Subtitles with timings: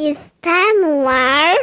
[0.00, 1.56] Está no ar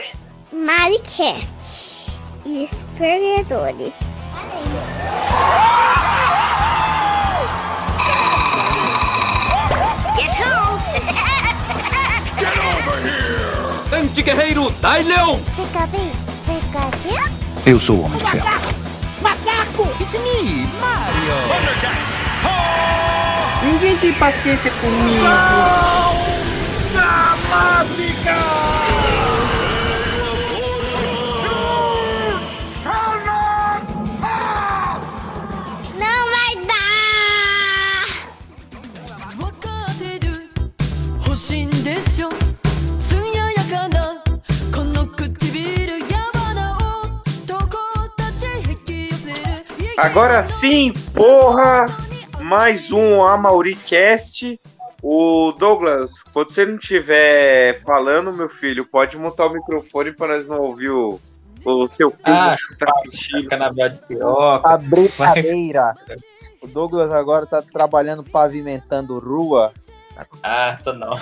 [0.51, 3.93] Maricast os perdedores.
[13.93, 15.39] Anti-guerreiro Dai Leão!
[17.65, 18.47] Eu sou o Homem de Ferro.
[19.21, 19.87] Macaco!
[20.01, 21.35] It's me, Mario!
[23.63, 25.23] Ninguém tem paciência comigo!
[25.23, 26.15] Não!
[27.01, 27.24] Não!
[27.55, 28.35] dramática!
[35.97, 36.75] Não vai dar!
[49.97, 51.85] Agora sim, porra!
[52.41, 54.59] Mais um AmauriCast.
[55.07, 60.47] O Douglas, quando você não estiver falando, meu filho, pode montar o microfone para nós
[60.47, 61.19] não ouvir o,
[61.63, 63.47] o seu filho Ah, que tá assistindo.
[64.63, 65.93] A brincadeira.
[66.59, 69.71] O Douglas agora tá trabalhando pavimentando rua.
[70.41, 71.15] Ah, tô não.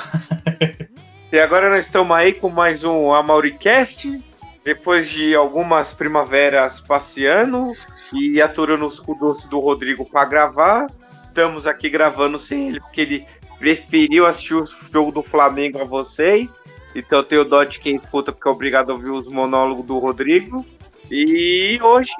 [1.29, 4.17] E agora nós estamos aí com mais um AmauriCast.
[4.63, 7.65] Depois de algumas primaveras passeando
[8.13, 10.87] e aturando os cu doce do Rodrigo para gravar,
[11.27, 13.27] estamos aqui gravando sem ele, porque ele
[13.63, 16.59] preferiu assistir o jogo do Flamengo a vocês.
[16.93, 19.97] Então eu tenho dó de quem escuta, porque é obrigado a ouvir os monólogos do
[19.99, 20.65] Rodrigo.
[21.09, 22.11] E hoje,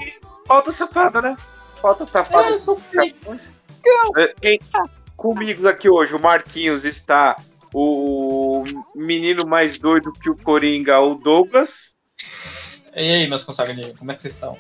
[0.47, 1.35] falta safada, né?
[1.81, 2.55] Falta safada.
[4.15, 4.57] É, Quem,
[5.17, 7.35] comigo aqui hoje, o Marquinhos está
[7.73, 8.63] o
[8.95, 11.93] menino mais doido que o Coringa, o Douglas.
[12.95, 14.57] E aí, meus consagrados, como é que vocês estão?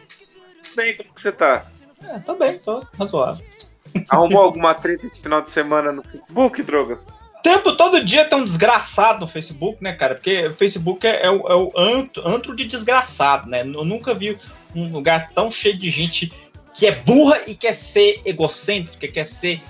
[0.75, 1.65] Bem, como que você tá?
[2.09, 3.45] É, tô bem, tô razoável.
[4.09, 7.05] Arrumou alguma treta esse final de semana no Facebook, Drogas?
[7.43, 10.15] Tempo, todo dia tem um desgraçado no Facebook, né, cara?
[10.15, 13.61] Porque o Facebook é, é o, é o antro, antro de desgraçado, né?
[13.61, 14.37] Eu nunca vi
[14.73, 16.31] um lugar tão cheio de gente
[16.73, 19.61] que é burra e quer ser egocêntrica, quer ser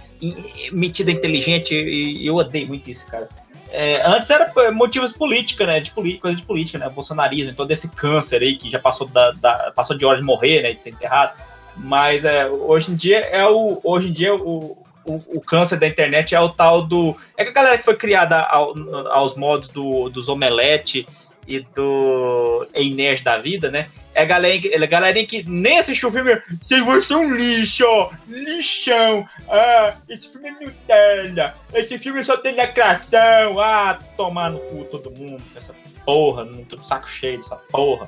[0.72, 3.28] metida inteligente, e eu odeio muito isso, cara.
[3.72, 5.79] É, antes era motivos políticos, né?
[5.79, 6.88] De coisa de política, né?
[6.89, 10.62] Bolsonarismo, todo esse câncer aí que já passou, da, da- passou de hora de morrer,
[10.62, 10.73] né?
[10.73, 11.35] De ser enterrado.
[11.75, 13.79] Mas é, hoje em dia é o.
[13.84, 17.16] Hoje em dia o, o, o câncer da internet é o tal do.
[17.38, 18.73] É que a galera que foi criada ao-
[19.11, 21.06] aos modos do, dos omelete
[21.47, 23.88] e do Inês da vida, né?
[24.16, 26.31] É a galerinha, que- é a galerinha que nem assistiu o filme.
[26.62, 29.28] Vocês vão ser um lixo, ó, lixão.
[29.50, 31.56] Ah, esse filme é Nutella.
[31.73, 33.59] Esse filme só tem lacração.
[33.59, 35.41] Ah, tomar no cu todo mundo.
[35.56, 35.73] Essa
[36.06, 38.07] porra, não tô de saco cheio dessa porra.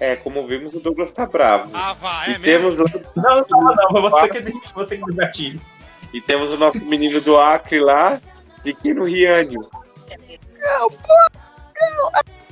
[0.00, 1.70] É, como vimos, o Douglas tá bravo.
[1.74, 2.84] Ah, vá, e, temos, o-
[3.20, 5.60] Não, não, não, você que, você que gatilho.
[6.12, 8.20] e temos o nosso menino do Acre lá,
[8.64, 9.56] de Kino Riani.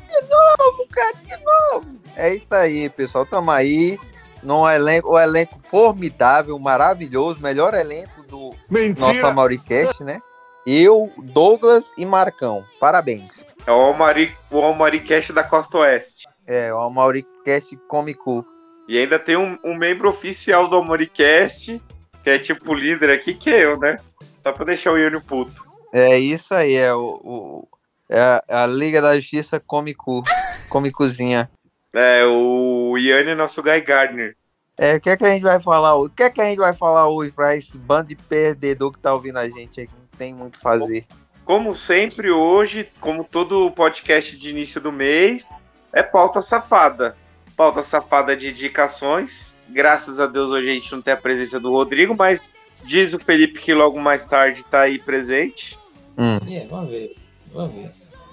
[0.08, 2.00] De novo, cara, de novo.
[2.16, 3.24] É isso aí, pessoal.
[3.26, 3.98] Tamo aí.
[4.42, 8.54] Num elenco, o elenco formidável, maravilhoso, melhor elenco do
[8.98, 10.20] nosso Amauricast, né?
[10.66, 12.64] Eu, Douglas e Marcão.
[12.80, 13.44] Parabéns.
[13.66, 16.19] É o Almaricast da Costa Oeste.
[16.52, 18.44] É, o Amauricast cômico.
[18.88, 21.80] E ainda tem um, um membro oficial do Almaricast,
[22.24, 23.96] que é tipo líder aqui, que é eu, né?
[24.42, 25.64] Só pra deixar o Ione puto.
[25.94, 27.68] É isso aí, é o, o-
[28.08, 30.24] é a, a Liga da Justiça cômico,
[30.68, 31.48] cômicozinha.
[31.94, 34.36] É, o Iane é nosso Guy Gardner.
[34.76, 36.12] É, o que é que a gente vai falar hoje?
[36.12, 38.98] O que é que a gente vai falar hoje pra esse bando de perdedor que
[38.98, 41.06] tá ouvindo a gente aí, que não tem muito o que fazer?
[41.44, 45.50] Como sempre, hoje, como todo podcast de início do mês,
[45.92, 47.16] é pauta safada.
[47.56, 49.54] Pauta safada de indicações.
[49.68, 52.50] Graças a Deus hoje a gente não tem a presença do Rodrigo, mas
[52.84, 55.78] diz o Felipe que logo mais tarde tá aí presente.
[56.18, 56.38] Hum.
[56.50, 57.16] É, vamos ver.
[57.52, 57.90] Vamos ver.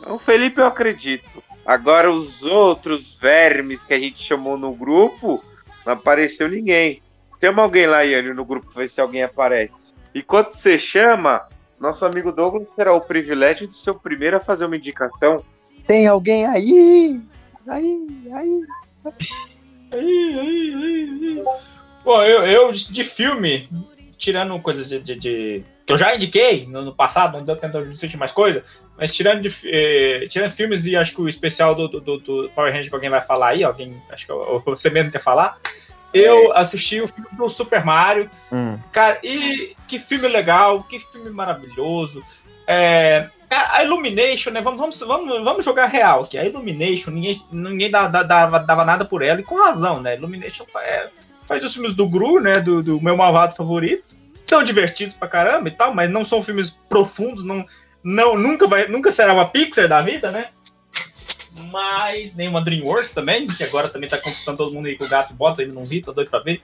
[0.08, 1.44] O Felipe eu acredito.
[1.66, 5.44] Agora os outros vermes que a gente chamou no grupo,
[5.86, 7.02] não apareceu ninguém.
[7.42, 9.94] Chama alguém lá, Iane, no grupo pra ver se alguém aparece.
[10.14, 11.46] E quando você chama,
[11.80, 15.44] nosso amigo Douglas terá o privilégio de ser o primeiro a fazer uma indicação.
[15.86, 17.22] Tem alguém aí?
[17.68, 18.62] Aí, aí.
[19.94, 21.44] Aí, aí, aí, aí.
[22.04, 23.68] Bom, eu, eu de filme,
[24.18, 27.82] tirando coisas de, de- de- que eu já indiquei no, no passado, não deu tempo
[27.82, 28.64] de assistir mais coisa,
[28.98, 32.72] mas tirando, de, eh, tirando filmes e acho que o especial do, do, do- Power
[32.72, 35.60] Rangers que alguém vai falar aí, alguém, acho que o- você mesmo quer falar,
[36.14, 38.78] eu assisti o filme do Super Mario, Hum.
[38.92, 42.24] Cara, e que filme legal, que filme maravilhoso.
[42.66, 44.62] É, a Illumination, né?
[44.62, 46.38] Vamos, vamos, vamos, vamos jogar real aqui.
[46.38, 50.16] A Illumination, ninguém, ninguém dava, dava, dava nada por ela, e com razão, né?
[50.16, 51.10] Illumination é,
[51.46, 52.60] faz os filmes do Gru, né?
[52.60, 54.16] Do, do meu malvado favorito.
[54.44, 57.66] São divertidos pra caramba e tal, mas não são filmes profundos, não,
[58.04, 60.48] não, nunca, vai, nunca será uma Pixar da vida, né?
[61.72, 65.34] mas nenhuma DreamWorks também, que agora também tá conquistando todo mundo aí com o gato
[65.34, 66.62] botas, ainda não vi, tô doido pra ver.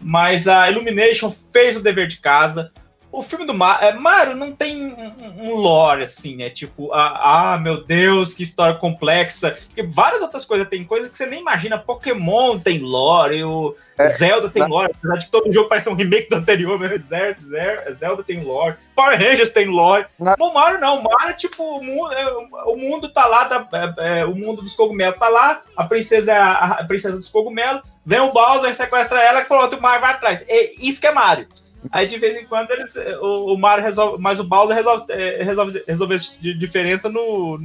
[0.00, 2.72] Mas a Illumination fez o dever de casa.
[3.12, 5.12] O filme do Mario, é, Mario não tem um,
[5.50, 6.48] um lore, assim, né?
[6.48, 9.58] Tipo, ah, ah, meu Deus, que história complexa.
[9.66, 11.76] Porque várias outras coisas tem coisas que você nem imagina.
[11.76, 14.92] Pokémon tem lore, o É, Zelda tem lore.
[14.96, 18.76] Apesar de que todo jogo parece um remake do anterior, mas Zelda, Zelda, tem lore.
[18.94, 20.06] Power Rangers tem lore.
[20.18, 22.32] Na- No Mario não, o Mario, tipo, o mundo, é,
[22.66, 23.68] o mundo tá lá, da-
[23.98, 27.28] é, é, o mundo dos cogumelos tá lá, a princesa é a, a princesa dos
[27.28, 30.44] cogumelos, vem o Bowser, sequestra ela e pronto, o Mario vai atrás.
[30.48, 31.48] É, isso que é Mario.
[31.90, 35.42] Aí de vez em quando eles, o, o Mario resolve, mas o Bowser resolve, é,
[35.42, 36.18] resolve resolver
[36.58, 37.58] diferença no,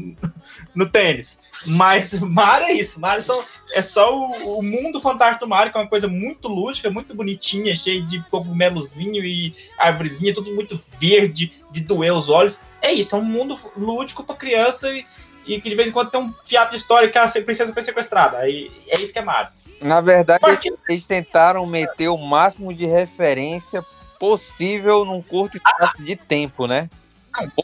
[0.74, 1.42] no tênis.
[1.66, 5.78] Mas Mario é isso, Mario são, é só o, o mundo fantástico do Mario, que
[5.78, 11.52] é uma coisa muito lúdica, muito bonitinha, cheio de cogumelozinho e árvorezinha, tudo muito verde,
[11.70, 12.64] de doer os olhos.
[12.82, 15.06] É isso, é um mundo lúdico pra criança e,
[15.46, 17.84] e que de vez em quando tem um fiapo de história que a princesa foi
[17.84, 18.38] sequestrada.
[18.38, 19.52] Aí é isso que é Mario.
[19.82, 23.86] Na verdade, eles tentaram meter o máximo de referência
[24.20, 26.90] possível num curto espaço de tempo, né?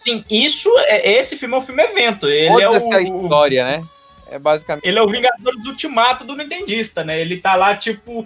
[0.03, 2.27] Sim, isso é esse filme é um filme evento.
[2.27, 3.83] Ele é Foda-se a o, história, né?
[4.27, 4.85] É basicamente.
[4.87, 7.19] ele é o Vingadores do Ultimato do Nintendista, né?
[7.21, 8.25] Ele tá lá, tipo.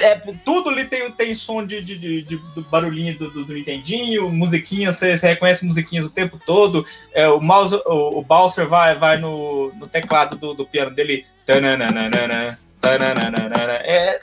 [0.00, 0.14] é,
[0.44, 4.30] tudo ali tem, tem som de, de, de- de- do barulhinho do, do, do Nintendinho,
[4.30, 6.86] musiquinha, você você reconhece musiquinhas o tempo todo.
[7.12, 11.26] É, o, mouse, o, o Bowser vai, vai no, no teclado do, do piano dele.
[11.46, 13.72] tananana, tananana.
[13.84, 14.20] É,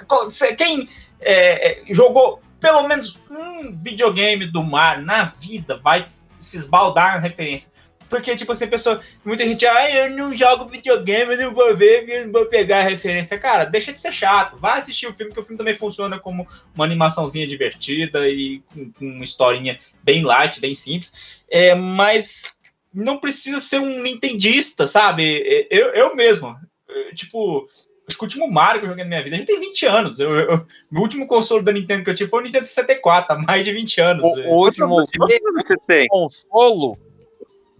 [0.57, 0.88] quem
[1.21, 6.07] é, é, jogou pelo menos um videogame do Mario na vida vai
[6.39, 7.71] se esbaldar na referência.
[8.09, 9.00] Porque, tipo assim, pessoa.
[9.23, 12.79] Muita gente, ah, eu não jogo videogame, eu não vou ver, eu não vou pegar
[12.79, 13.38] a referência.
[13.38, 14.57] Cara, deixa de ser chato.
[14.57, 18.91] Vai assistir o filme, que o filme também funciona como uma animaçãozinha divertida e com,
[18.91, 21.44] com uma historinha bem light, bem simples.
[21.51, 22.56] É, mas
[22.91, 25.44] não precisa ser um nintendista, sabe?
[25.45, 26.57] É, Eu, eu mesmo.
[26.89, 27.69] é, Tipo,
[28.09, 29.85] acho que o último Mario que eu joguei na minha vida, a gente tem 20
[29.85, 30.19] anos.
[30.19, 33.39] Eu, eu- meu último console da Nintendo que eu tive foi o Nintendo 64, há
[33.39, 34.23] mais de 20 anos.
[34.38, 36.07] O, o último Quantos anos você tem?
[36.07, 36.97] consolo.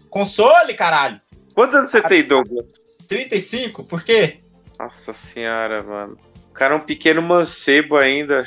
[0.10, 1.20] Console, caralho!
[1.54, 2.80] Quantos anos você tem, Douglas?
[3.08, 3.84] 35?
[3.84, 4.40] Por quê?
[4.80, 6.18] Nossa senhora, mano.
[6.50, 8.46] O cara é um pequeno mancebo ainda,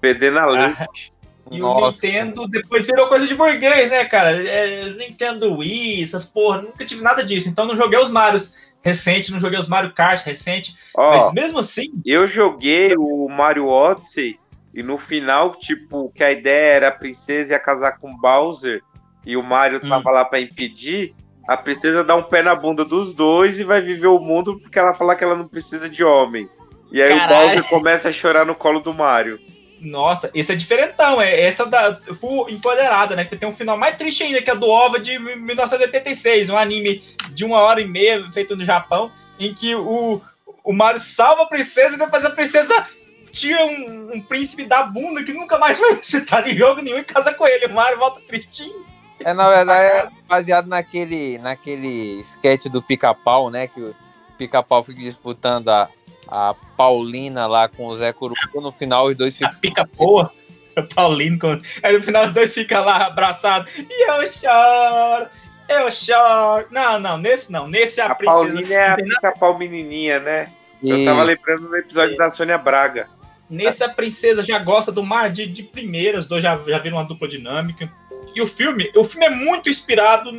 [0.00, 1.12] perdendo a lente.
[1.50, 1.90] E o Nossa.
[1.92, 4.30] Nintendo depois virou coisa de burguês, né, cara?
[4.30, 7.48] É, Nintendo Wii, essas porra, nunca tive nada disso.
[7.48, 10.74] Então não joguei os Marios recentes, não joguei os Mario Kart recente.
[10.96, 14.38] Ó, Mas mesmo assim, eu joguei o Mario Odyssey
[14.74, 18.82] e no final, tipo, que a ideia era a princesa ia casar com Bowser
[19.26, 19.88] e o Mario Hum.
[19.88, 21.14] tava lá pra impedir,
[21.48, 24.78] a princesa dá um pé na bunda dos dois e vai viver o mundo porque
[24.78, 26.48] ela fala que ela não precisa de homem.
[26.92, 27.34] E aí Caralho.
[27.34, 29.38] o Bowser começa a chorar no colo do Mario.
[29.80, 31.20] Nossa, esse é diferentão.
[31.20, 33.24] É, essa da Full Empoderada, né?
[33.24, 37.02] Que tem um final mais triste ainda, que é do OVA de 1986, um anime
[37.30, 40.20] de uma hora e meia feito no Japão, em que o,
[40.62, 42.86] o Mario salva a princesa e depois a princesa
[43.32, 47.04] tira um, um príncipe da bunda que nunca mais vai citar em jogo nenhum e
[47.04, 47.66] casa com ele.
[47.66, 48.84] O Mario volta tristinho.
[49.24, 53.66] É, na verdade, é baseado naquele, naquele sketch do pica-pau, né?
[53.66, 53.94] Que o
[54.38, 55.88] pica-pau fica disputando a,
[56.30, 58.60] a Paulina lá com o Zé Curucu.
[58.60, 59.60] No final, os dois A ficam.
[59.60, 60.30] pica porra.
[60.78, 61.38] O Paulinho.
[61.38, 61.60] Com...
[61.82, 63.76] Aí no final os dois ficam lá abraçados.
[63.78, 65.26] E eu choro.
[65.68, 66.66] Eu choro.
[66.70, 67.66] Não, não, nesse não.
[67.68, 68.38] Nesse a, A princesa.
[68.44, 70.48] Paulinha é a pica-pau menininha, né?
[70.82, 73.08] Eu E- tava lembrando no episódio da Sônia Braga.
[73.50, 77.04] Nesse a princesa já gosta do mar de, de primeiras, dois já, já viram uma
[77.04, 77.92] dupla dinâmica.
[78.32, 80.30] E o filme, o filme é muito inspirado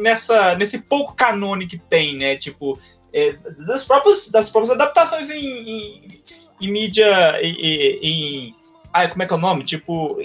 [0.00, 2.36] nessa, nesse pouco canone que tem, né?
[2.36, 2.78] Tipo,
[3.18, 3.32] é,
[3.66, 6.22] das, próprias, das próprias adaptações em, em,
[6.60, 7.06] em mídia.
[7.42, 7.54] Em,
[8.02, 8.54] em-
[8.92, 9.64] Ai, como é que é o nome?
[9.64, 10.18] Tipo.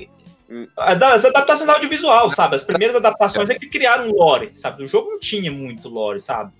[0.77, 2.55] a- Das adaptações do audiovisual, sabe?
[2.55, 4.83] As primeiras adaptações é que criaram lore, sabe?
[4.83, 6.51] O jogo não tinha muito lore, sabe?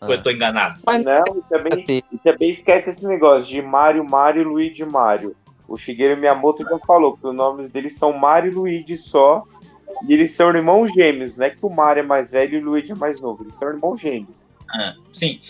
[0.00, 0.78] Ou eu tô enganado?
[0.86, 5.34] Mas Não, e também, e também esquece esse negócio de Mario, Mario e Luigi Mario.
[5.66, 9.42] O Shigeru Miyamoto já falou que os nomes deles são Mario e Luigi só.
[10.06, 12.64] E eles são irmãos gêmeos, não é que o Mario é mais velho e o
[12.66, 13.42] Luigi é mais novo.
[13.42, 14.36] Eles são irmãos gêmeos.
[15.12, 15.40] Sim.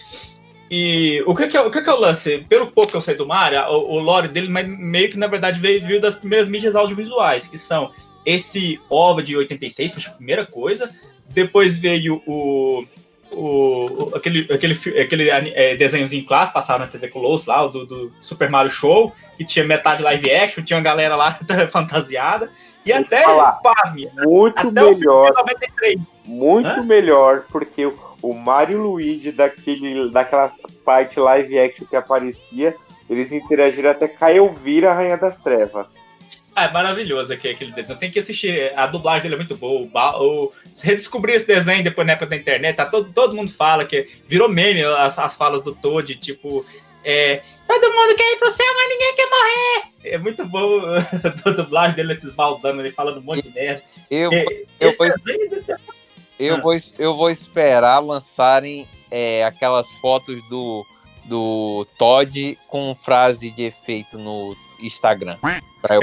[0.71, 2.39] E o que que, é, o que que é o lance?
[2.49, 5.29] Pelo pouco que eu sei do Mario, o, o lore dele mas meio que, na
[5.29, 7.93] verdade, veio, veio das primeiras mídias audiovisuais, que são
[8.25, 10.91] esse OVA de 86, foi a primeira coisa.
[11.29, 12.85] Depois veio o...
[13.31, 18.13] o aquele aquele, aquele é, desenhozinho clássico, passava na TV Colosso lá, o do, do
[18.21, 21.39] Super Mario Show, que tinha metade live action, tinha uma galera lá
[21.71, 22.51] fantasiada.
[22.85, 23.53] E Vou até, falar.
[23.63, 25.97] pasme, Muito até o filme melhor, de 93.
[26.25, 26.83] muito Hã?
[26.85, 27.99] melhor, porque o,
[28.31, 30.51] o Mario e Luigi daquele, daquela
[30.85, 32.75] parte live action que aparecia,
[33.09, 35.95] eles interagiram até com a Elvira, a Rainha das Trevas.
[36.55, 37.99] Ah, é maravilhoso aqui, aquele desenho.
[37.99, 38.73] Tem que assistir.
[38.75, 39.83] A dublagem dele é muito boa.
[39.83, 43.35] O, ba- o, se redescobrir esse desenho depois na época da internet, tá todo, todo
[43.37, 46.65] mundo fala que virou meme as, as falas do Toad, tipo.
[47.05, 49.93] É, todo mundo quer ir pro céu, mas ninguém quer morrer.
[50.15, 50.81] É muito bom
[51.45, 53.83] a dublagem dele, esses baldando, ele falando um monte de merda.
[54.11, 54.45] Eu, É,
[54.81, 55.77] eu esse vou- desenho eu,
[56.41, 56.61] Ah.
[56.61, 60.85] vou, eu vou esperar lançarem é, aquelas fotos do,
[61.25, 65.37] do Todd com frase de efeito no Instagram.
[65.83, 66.01] Pra eu...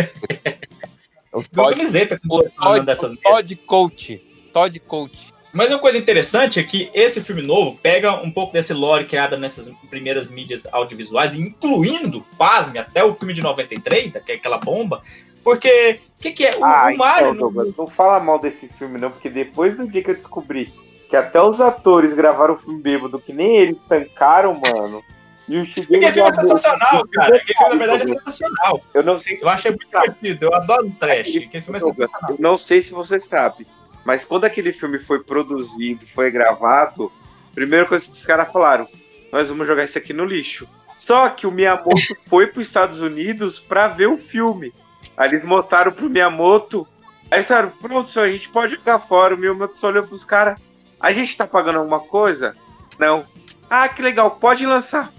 [1.40, 3.18] o Todd, camiseta com o Todd, dessas o.
[3.18, 4.22] Todd Coach.
[4.54, 5.34] Todd Coach.
[5.54, 9.38] Mas uma coisa interessante é que esse filme novo pega um pouco desse lore criado
[9.38, 15.04] nessas primeiras mídias audiovisuais, incluindo, pasme, até o filme de 93, que é aquela bomba,
[15.44, 16.56] porque o que, que é?
[16.58, 17.28] O, Ah, o Mario.
[17.30, 20.74] então, Douglas, não fala mal desse filme, não, porque depois do dia que eu descobri
[21.10, 25.04] que até os atores gravaram o filme bêbado, que nem eles tancaram, mano.
[25.48, 27.36] E o Shigeru Aquele filme é sensacional, cara.
[27.36, 28.82] Aquele filme, na verdade, é sensacional.
[28.94, 31.36] Eu não sei se Eu achei muito divertido, eu adoro trash.
[31.36, 32.30] Aquele filme é sensacional.
[32.32, 33.68] eu não sei se você sabe,
[34.06, 37.12] mas quando aquele filme foi produzido, foi gravado,
[37.54, 38.88] primeira coisa que os caras falaram,
[39.32, 40.68] nós vamos jogar isso aqui no lixo.
[40.96, 41.92] Só que o Miyamoto
[42.28, 44.74] foi para os Estados Unidos para ver o filme.
[45.15, 46.88] Aí eles mostraram pro Miyamoto,
[47.29, 49.36] aí eles falaram, pronto, senhor, a gente pode jogar fora.
[49.36, 50.60] O Miyamoto só olhou pros caras,
[51.00, 52.55] a gente tá pagando alguma coisa?
[52.98, 53.25] Não.
[53.69, 55.12] Ah, que legal, pode lançar.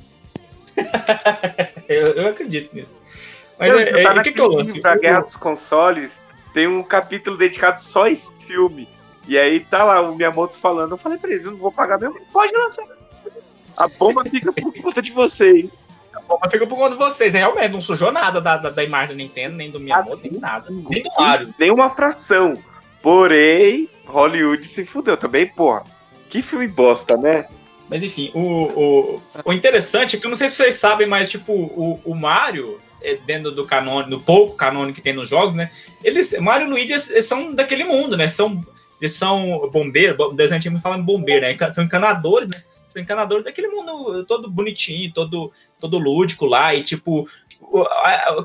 [1.89, 2.99] Eu, eu acredito nisso.
[3.59, 4.81] Mas Não, é, é, tá o que, que eu lance?
[4.81, 6.19] pra Guerra dos Consoles,
[6.53, 8.89] tem um capítulo dedicado só a esse filme.
[9.29, 11.99] E aí tá lá o Miyamoto falando, eu falei pra eles, eu não vou pagar
[11.99, 12.85] mesmo, pode lançar.
[13.77, 15.84] A bomba fica por conta de vocês.
[16.29, 17.35] Mas fica por conta de vocês.
[17.35, 20.67] Realmente, não sujou nada da, da, da imagem da Nintendo, nem do Miyamoto, nem nada.
[20.71, 21.55] Nem do Mario.
[21.59, 22.57] Nem uma fração.
[23.03, 25.85] Porém, Hollywood se fudeu também, porra.
[26.31, 27.47] Que filme bosta, né?
[27.89, 31.29] Mas enfim, o, o, o interessante é que eu não sei se vocês sabem, mas
[31.29, 35.55] tipo, o, o Mario, é, dentro do canônico, no pouco canônico que tem nos jogos,
[35.55, 35.71] né?
[36.03, 38.29] Eles, Mario e Luigi são daquele mundo, né?
[38.29, 38.65] São,
[39.01, 41.71] eles são bombeiros, o desenho falando bombeiro, né?
[41.71, 42.63] São encanadores, né?
[42.95, 47.29] São encanadores daquele mundo todo bonitinho, todo, todo lúdico lá, e tipo.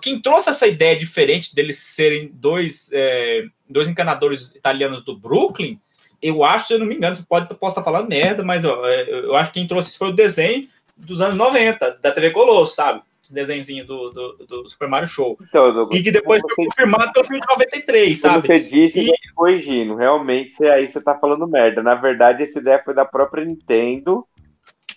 [0.02, 5.78] Quem trouxe essa ideia diferente deles serem dois, é, dois encanadores italianos do Brooklyn
[6.22, 8.86] eu acho, se eu não me engano, você pode posso estar falando merda, mas ó,
[8.86, 12.32] é, eu acho que quem trouxe isso foi o desenho dos anos 90, da TV
[12.32, 13.02] Colosso, sabe?
[13.30, 15.38] Desenhozinho do, do, do Super Mario Show.
[15.48, 18.48] Então, Douglas, E que depois foi confirmado pelo filme de 93, como sabe?
[18.48, 19.96] você disse, E- eu corrigindo.
[19.96, 21.84] Realmente, você- aí você tá falando merda.
[21.84, 24.26] Na verdade, essa ideia foi da própria Nintendo.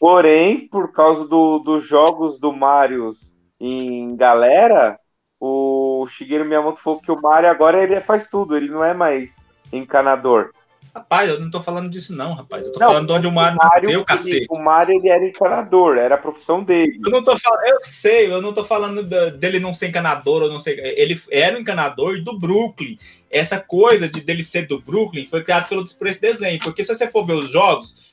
[0.03, 3.13] Porém, por causa do- dos jogos do Mario
[3.61, 4.99] em galera,
[5.39, 9.37] o Shigeru Miyamoto falou que o Mario agora ele faz tudo, ele não é mais
[9.73, 10.51] encanador.
[10.93, 12.67] Rapaz, eu não tô falando disso não, rapaz.
[12.67, 14.47] Eu tô Não, falando de onde o Mario nasceu, ele- cacete.
[14.51, 16.99] o Mario ele era encanador, era a profissão dele.
[17.03, 20.49] Eu não tô falando, eu sei, eu não tô falando dele não ser encanador ou
[20.51, 20.81] não ser.
[20.99, 22.99] Ele era um encanador do Brooklyn.
[23.31, 26.59] Essa coisa de dele ser do Brooklyn foi criado pelo, por esse desenho.
[26.59, 28.12] Porque se você for ver os jogos,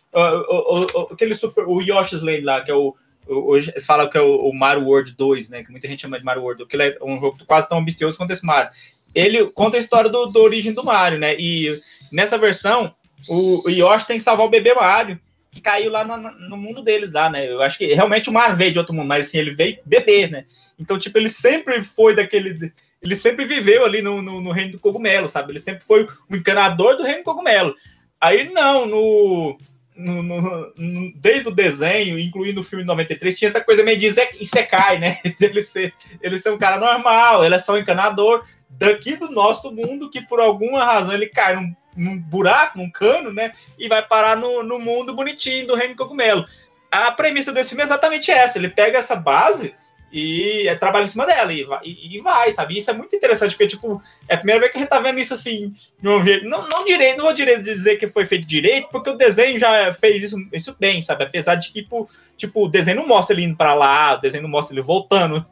[1.11, 1.65] aquele super.
[1.67, 2.95] O Yoshi's Land lá, que é o.
[3.27, 5.63] Hoje eles falam que é o, o Mario World 2, né?
[5.63, 8.31] Que muita gente chama de Mario World, que é um jogo quase tão ambicioso quanto
[8.31, 8.71] esse Mario.
[9.13, 11.35] Ele conta a história do, do origem do Mario, né?
[11.37, 11.79] E
[12.11, 12.93] nessa versão,
[13.27, 15.19] o, o Yoshi tem que salvar o bebê Mario
[15.51, 17.49] que caiu lá no, no mundo deles lá, né?
[17.49, 20.27] Eu acho que realmente o Mario veio de outro mundo, mas assim, ele veio bebê,
[20.27, 20.45] né?
[20.77, 22.71] Então, tipo, ele sempre foi daquele.
[23.01, 25.51] Ele sempre viveu ali no, no, no reino do cogumelo, sabe?
[25.51, 27.75] Ele sempre foi o encanador do reino do cogumelo.
[28.21, 29.57] Aí, não, no.
[29.99, 33.97] No- no- no- desde o desenho, incluindo o filme de 93, tinha essa coisa meio
[33.97, 34.07] de
[34.39, 35.19] Isekai, né?
[35.41, 39.71] Ele ser, ele ser um cara normal, ele é só um encanador daqui do nosso
[39.71, 43.51] mundo que por alguma razão ele cai num, num buraco, num cano, né?
[43.77, 46.45] E vai parar no, no mundo bonitinho do Reino Cogumelo.
[46.91, 49.75] A premissa desse filme é exatamente essa: ele pega essa base
[50.11, 52.77] e é, trabalha em cima dela e vai, e, e vai, sabe?
[52.77, 55.19] Isso é muito interessante, porque, tipo, é a primeira vez que a gente tá vendo
[55.19, 56.45] isso assim, de um jeito.
[56.47, 59.93] Não, não direito, não vou direito dizer que foi feito direito, porque o desenho já
[59.93, 61.23] fez isso, isso bem, sabe?
[61.23, 64.43] Apesar de que, tipo, tipo, o desenho não mostra ele indo pra lá, o desenho
[64.43, 65.45] não mostra ele voltando.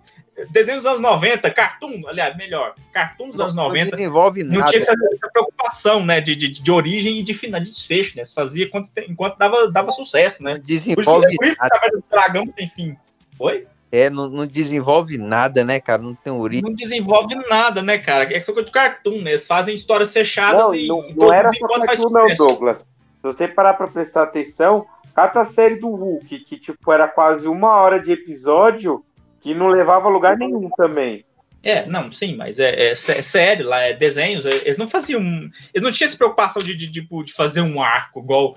[0.51, 4.69] Desenho dos anos 90, cartoon, aliás, melhor, cartoon dos anos Não 90 desenvolve não nada.
[4.69, 8.23] tinha essa, essa preocupação, né, de, de, de origem e de final, de desfecho, né?
[8.23, 10.59] Se fazia enquanto, enquanto dava, dava sucesso, Não né?
[10.59, 12.95] Por isso, desenvolve por isso que o dragão não tem fim.
[13.39, 13.65] Oi?
[13.91, 16.01] É, não, não desenvolve nada, né, cara?
[16.01, 16.63] Não tem origem.
[16.63, 18.23] Não desenvolve nada, né, cara?
[18.23, 19.31] É que só coisa de cartoon, né?
[19.31, 22.35] Eles fazem histórias fechadas Não, e, não, e não todo era mundo só cartoon, não.
[22.35, 22.79] Douglas.
[22.79, 27.47] Se você parar pra prestar atenção, cata a série do Hulk, que tipo era quase
[27.47, 29.03] uma hora de episódio,
[29.39, 31.25] que não levava a lugar nenhum também.
[31.63, 35.21] É, não, sim, mas é, é, é série lá, é desenhos, é, eles não faziam.
[35.21, 38.55] Eles não tinham essa preocupação de, de, de, tipo, de fazer um arco, igual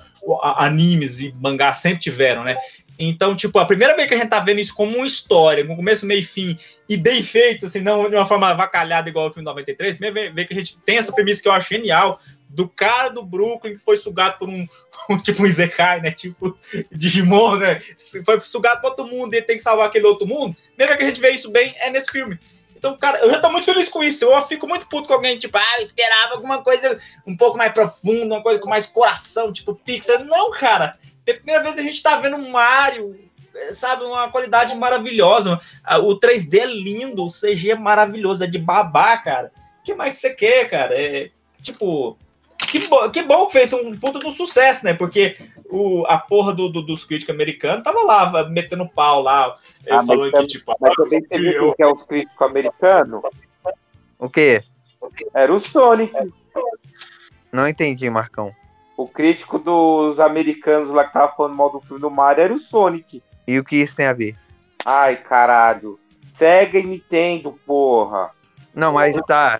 [0.57, 2.57] animes e mangás sempre tiveram, né?
[3.03, 5.75] Então, tipo, a primeira vez que a gente tá vendo isso como uma história, com
[5.75, 9.31] começo, meio e fim, e bem feito, assim, não de uma forma avacalhada igual o
[9.31, 12.69] filme 93, primeira vez que a gente tem essa premissa que eu acho genial, do
[12.69, 14.67] cara do Brooklyn que foi sugado por um,
[15.23, 16.11] tipo um Izekai, né?
[16.11, 16.55] Tipo
[16.93, 17.81] Digimon, né?
[18.25, 20.55] Foi sugado para outro mundo e tem que salvar aquele outro mundo.
[20.77, 22.39] Mesmo que a gente vê isso bem é nesse filme.
[22.77, 24.25] Então, cara, eu já tô muito feliz com isso.
[24.25, 27.73] Eu fico muito puto com alguém, tipo, ah, eu esperava alguma coisa um pouco mais
[27.73, 30.25] profunda, uma coisa com mais coração, tipo Pixar.
[30.25, 30.99] Não, cara.
[31.35, 33.19] Pela primeira vez a gente tá vendo um Mario,
[33.71, 35.61] sabe, uma qualidade maravilhosa.
[36.03, 39.53] O 3D é lindo, o CG é maravilhoso, é de babá, cara.
[39.81, 40.95] O que mais que você quer, cara?
[40.95, 41.31] É,
[41.63, 42.17] tipo,
[42.59, 44.95] que, bo que bom que fez um puta do sucesso, né?
[44.95, 45.37] Porque
[45.71, 49.57] o, a porra do, do, dos críticos americanos tava lá, metendo pau lá.
[49.87, 50.75] Ele ah, falou que, tipo.
[50.81, 53.23] Mas também você viu que é os críticos americanos?
[54.19, 54.63] O quê?
[55.35, 56.13] Era o Sonic.
[57.51, 58.55] Não entendi, Marcão.
[59.01, 62.59] O crítico dos americanos lá que tava falando mal do filme do Mario era o
[62.59, 63.23] Sonic.
[63.47, 64.37] E o que isso tem a ver?
[64.85, 65.99] Ai, caralho.
[66.35, 68.31] Sega e Nintendo, porra.
[68.75, 69.59] Não, mas tá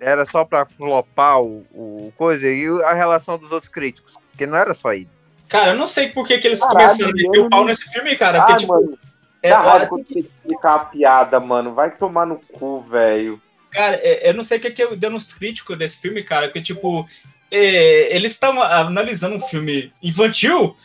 [0.00, 4.58] era só pra flopar o, o coisa e a relação dos outros críticos, porque não
[4.58, 5.08] era só ele.
[5.48, 7.92] Cara, eu não sei por que, que eles Caralho, começaram a meter o pau nesse
[7.92, 8.38] filme, cara.
[8.38, 8.98] Ah, porque, tipo, mano,
[9.40, 11.74] é, dá quando você explicar uma piada, mano.
[11.74, 13.40] Vai tomar no cu, velho.
[13.70, 16.46] Cara, é, eu não sei o que, que eu deu nos críticos desse filme, cara,
[16.46, 17.06] porque, tipo,
[17.50, 20.76] é, eles estavam analisando um filme infantil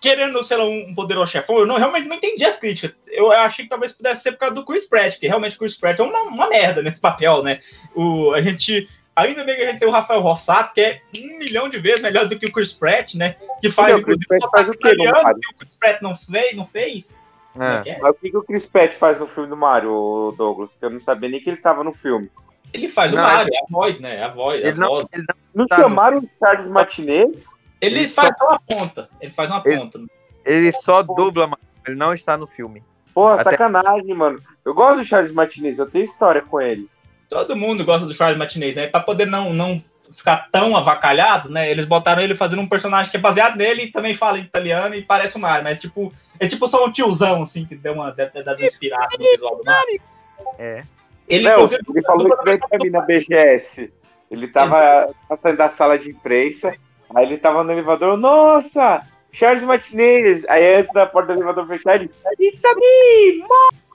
[0.00, 2.94] querendo, sei lá, um poderoso chefão, eu não, realmente não entendi as críticas.
[3.06, 5.78] Eu achei que talvez pudesse ser por causa do Chris Pratt, que realmente o Chris
[5.78, 7.58] Pratt é uma, uma merda nesse papel, né?
[7.94, 8.88] O, a gente.
[9.14, 12.00] Ainda bem que a gente tem o Rafael Rossato, que é um milhão de vezes
[12.00, 13.36] melhor do que o Chris Pratt, né?
[13.60, 16.56] Que faz, o Chris Pratt faz o que, italiano, que o Chris Pratt não fez.
[16.56, 17.18] Não fez.
[17.60, 17.90] É.
[17.90, 17.98] é.
[18.00, 20.74] Mas o que, o Chris Pratt faz no filme do Mario, Douglas?
[20.74, 22.30] Que eu não sabia nem que ele tava no filme.
[22.72, 24.22] Ele faz não, o Mario, é a voz, né?
[24.22, 24.60] A voz.
[24.60, 25.06] Ele não, voz.
[25.12, 27.46] Ele não, não tá chamaram o Charles Martinez?
[27.80, 28.46] Ele, ele faz só...
[28.46, 29.08] uma ponta.
[29.20, 30.00] Ele faz uma ele, ponta.
[30.44, 31.62] Ele só dubla, mano.
[31.86, 32.82] Ele não está no filme.
[33.12, 33.50] Porra, Até...
[33.50, 34.40] sacanagem, mano.
[34.64, 36.88] Eu gosto do Charles Martinez, eu tenho história com ele.
[37.28, 38.86] Todo mundo gosta do Charles Martinez, né?
[38.86, 41.70] Pra poder não, não ficar tão avacalhado, né?
[41.70, 45.02] Eles botaram ele fazendo um personagem que é baseado nele e também fala italiano e
[45.02, 48.30] parece o Mario, mas tipo, é tipo só um tiozão, assim, que deu uma, deve
[48.30, 50.00] ter dado inspirado no visual do Mario.
[50.58, 50.84] É.
[51.28, 53.92] Ele, não, ele falou isso daí pra mim na BGS.
[54.30, 56.74] Ele tava saindo da sala de imprensa,
[57.14, 60.44] Aí ele tava no elevador, nossa, Charles Martinez.
[60.48, 63.44] Aí antes da porta do elevador fechar, ele, It's a me,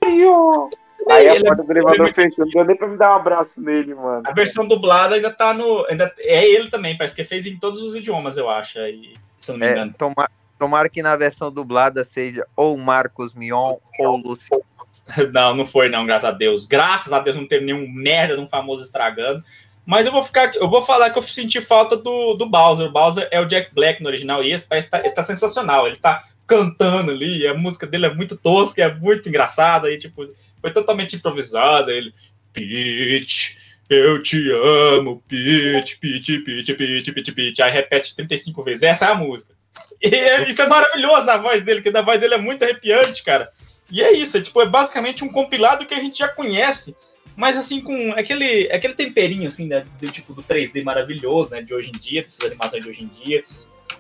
[0.02, 0.70] Mario!
[1.10, 3.94] Aí a porta do elevador fechou, não deu nem pra me dar um abraço nele,
[3.96, 4.24] mano.
[4.26, 5.86] A versão dublada ainda tá no.
[5.90, 8.80] Ainda, é ele também, parece que fez em todos os idiomas, eu acho.
[8.80, 9.92] Aí, se eu não me é, engano.
[9.92, 14.64] É, tomara, tomara que na versão dublada seja ou Marcos Mion ou Luciano.
[15.32, 16.66] Não, não foi, não, graças a Deus.
[16.66, 19.44] Graças a Deus não teve nenhum merda de um famoso estragando.
[19.86, 22.88] Mas eu vou ficar, eu vou falar que eu senti falta do, do Bowser.
[22.88, 25.88] O Bowser é o Jack Black no original e esse parece tá, tá sensacional.
[25.88, 30.28] Ele tá cantando ali, a música dele é muito tosca, é muito engraçada e tipo,
[30.62, 31.92] foi totalmente improvisada.
[31.94, 32.14] Ele,
[32.52, 33.58] Peach,
[33.90, 37.62] eu te amo, Peach, Peach, Peach, Peach, Peach, Peach.
[37.62, 38.84] Aí repete 35 vezes.
[38.84, 39.56] Essa é a música.
[40.00, 43.24] E é, isso é maravilhoso na voz dele, que a voz dele é muito arrepiante,
[43.24, 43.50] cara.
[43.90, 46.96] E é isso, é, tipo, é basicamente um compilado que a gente já conhece
[47.38, 51.72] mas assim, com aquele, aquele temperinho, assim, né, do tipo do 3D maravilhoso, né, de
[51.72, 53.44] hoje em dia, dessas animações de hoje em dia.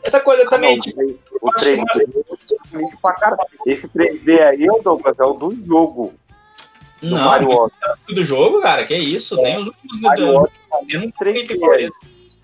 [0.02, 1.00] Essa coisa ah, também, não, tipo,
[1.40, 1.84] o 3D,
[3.68, 6.16] é esse 3D aí, Douglas, é o do jogo.
[7.00, 8.16] Do não, Mario Odyssey.
[8.16, 9.44] do jogo, cara, que é isso, é.
[9.44, 10.50] tem os últimos Mario
[10.90, 11.60] Eu não 3D,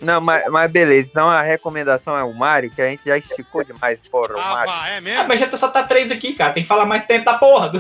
[0.04, 1.10] não, mas, mas beleza.
[1.10, 4.36] Então a recomendação é o Mario, que a gente já esticou demais, porra.
[4.36, 4.94] O ah, Mario.
[4.94, 5.22] é mesmo?
[5.22, 6.54] Ah, mas já só tá três aqui, cara.
[6.54, 7.72] Tem que falar mais tempo da porra.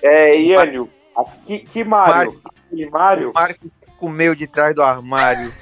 [0.00, 0.88] É, Iânio,
[1.44, 2.40] que, que Mario?
[2.70, 3.32] Que Mario?
[3.34, 5.52] Mario que comeu de trás do armário.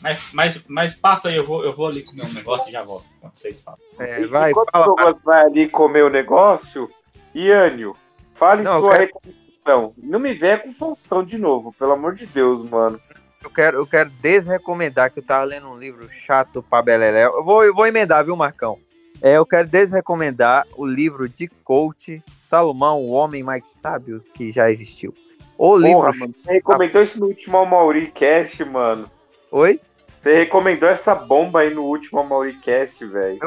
[0.00, 2.82] Mas, mas, mas passa aí, eu vou, eu vou ali comer um negócio e já
[2.82, 3.06] volto.
[3.34, 3.80] Vocês falam.
[3.98, 6.88] É, vai, Enquanto fala, o Douglas vai ali comer o negócio,
[7.34, 7.96] Iânio,
[8.34, 9.02] fale não, sua quero...
[9.02, 9.94] recomendação.
[9.98, 13.00] Não me venha com Faustão de novo, pelo amor de Deus, mano.
[13.42, 17.24] Eu quero, eu quero desrecomendar que eu tava lendo um livro chato pra Belelé.
[17.24, 18.78] Eu vou, eu vou emendar, viu, Marcão?
[19.22, 24.70] É, eu quero desrecomendar o livro de coach Salomão, o homem mais sábio que já
[24.70, 25.14] existiu.
[25.56, 26.18] O Porra, livro.
[26.18, 29.10] Mano, você recomendou isso no último Mauricast, mano.
[29.50, 29.80] Oi?
[30.16, 33.38] Você recomendou essa bomba aí no último Mauricast, velho.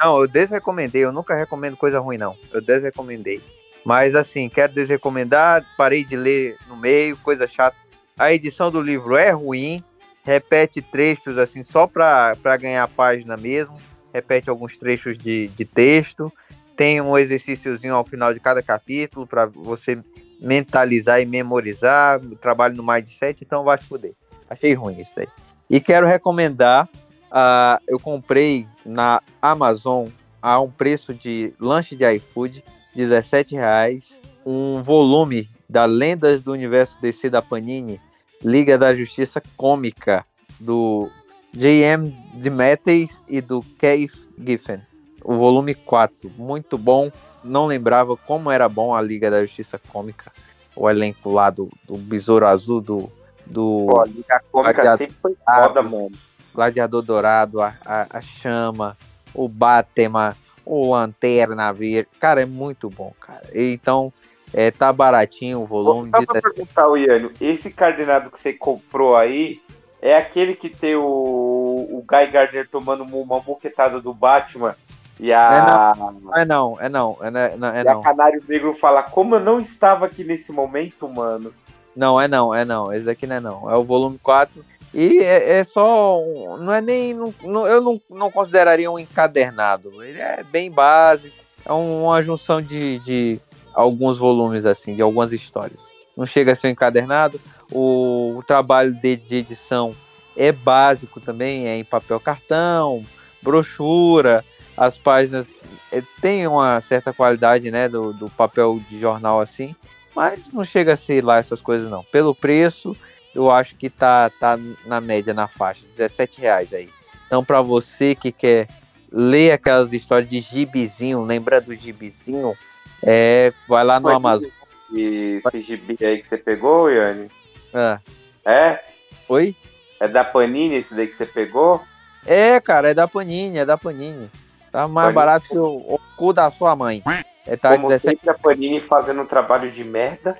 [0.00, 1.04] Não, eu desrecomendei.
[1.04, 2.36] Eu nunca recomendo coisa ruim, não.
[2.52, 3.40] Eu desrecomendei.
[3.84, 5.64] Mas assim, quero desrecomendar.
[5.76, 7.76] Parei de ler no meio, coisa chata.
[8.18, 9.82] A edição do livro é ruim.
[10.24, 13.78] Repete trechos assim só pra ganhar página mesmo
[14.16, 16.32] repete alguns trechos de, de texto,
[16.74, 19.98] tem um exercíciozinho ao final de cada capítulo para você
[20.40, 22.20] mentalizar e memorizar.
[22.40, 24.14] Trabalho no mindset, então vai se fuder.
[24.48, 25.28] Achei ruim isso daí.
[25.68, 26.88] E quero recomendar.
[27.26, 30.06] Uh, eu comprei na Amazon
[30.40, 37.28] a um preço de lanche de iFood, R$17,00, um volume da Lendas do Universo DC
[37.28, 38.00] da Panini,
[38.44, 40.24] Liga da Justiça Cômica,
[40.60, 41.10] do
[41.52, 42.10] J.M.
[42.34, 44.80] Demetes e do Keith Giffen.
[45.24, 47.10] O volume 4, muito bom.
[47.42, 50.30] Não lembrava como era bom a Liga da Justiça Cômica.
[50.74, 53.10] O elenco lá do, do Besouro Azul, do.
[53.46, 56.12] do Pô, a Liga Cômica Gladiador, sempre foi foda, mano.
[56.54, 58.96] Gladiador Dourado, a, a, a Chama,
[59.34, 62.08] o Batman, o Lanterna Verde.
[62.20, 63.48] Cara, é muito bom, cara.
[63.54, 64.12] Então,
[64.52, 66.06] é, tá baratinho o volume.
[66.06, 69.60] Só pra perguntar, o Iano, esse cardenado que você comprou aí
[70.00, 74.76] é aquele que tem o, o Guy Gardner tomando uma boquetada do Batman
[75.18, 75.94] e a.
[75.96, 77.18] É não, é não, é não.
[77.20, 81.08] É não, é e a Canário Negro fala: Como eu não estava aqui nesse momento,
[81.08, 81.52] mano.
[81.94, 82.92] Não, é não, é não.
[82.92, 83.70] Esse daqui não é não.
[83.70, 84.64] É o volume 4.
[84.92, 86.20] E é, é só.
[86.60, 87.14] Não é nem.
[87.14, 90.02] Não, eu não, não consideraria um encadernado.
[90.02, 91.34] Ele é bem básico.
[91.64, 93.40] É uma junção de, de
[93.76, 95.92] alguns volumes, assim, de algumas histórias.
[96.16, 97.38] Não chega a ser um encadernado.
[97.70, 99.94] O, o trabalho de, de edição
[100.34, 103.04] é básico também, é em papel cartão,
[103.42, 104.44] brochura,
[104.76, 105.54] as páginas
[105.92, 109.74] é, têm uma certa qualidade, né, do, do papel de jornal assim,
[110.14, 112.02] mas não chega a ser lá essas coisas não.
[112.04, 112.96] Pelo preço,
[113.34, 116.88] eu acho que tá, tá na média, na faixa, 17 reais aí.
[117.26, 118.68] Então, para você que quer
[119.10, 122.54] ler aquelas histórias de gibizinho, lembra do gibizinho,
[123.02, 124.50] é, vai lá no Amazon.
[124.92, 127.28] E esse gibi aí que você pegou, Yanni?
[127.74, 128.00] Ah.
[128.44, 128.80] É?
[129.28, 129.56] Oi?
[129.98, 131.82] É da Panini esse daí que você pegou?
[132.24, 134.30] É, cara, é da Panini, é da Panini.
[134.70, 135.14] Tá mais Panini.
[135.14, 137.02] barato que o, o, cu da sua mãe.
[137.46, 138.16] É, tá Como 17...
[138.16, 140.36] sempre a Panini fazendo um trabalho de merda.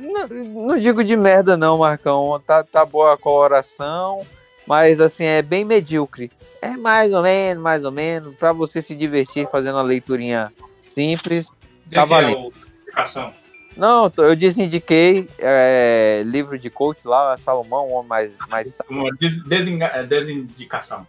[0.00, 2.40] Não, não, digo de merda não, Marcão.
[2.46, 4.24] Tá, tá boa a coloração,
[4.66, 6.30] mas assim, é bem medíocre.
[6.60, 10.52] É mais ou menos, mais ou menos, para você se divertir fazendo uma leiturinha
[10.88, 11.46] simples.
[11.92, 12.52] Tá valendo.
[12.96, 13.32] É
[13.76, 18.36] não, eu desindiquei é, livro de coach lá, Salomão, mais.
[18.48, 18.78] mais...
[18.88, 21.06] Uma des, desinga, desindicação.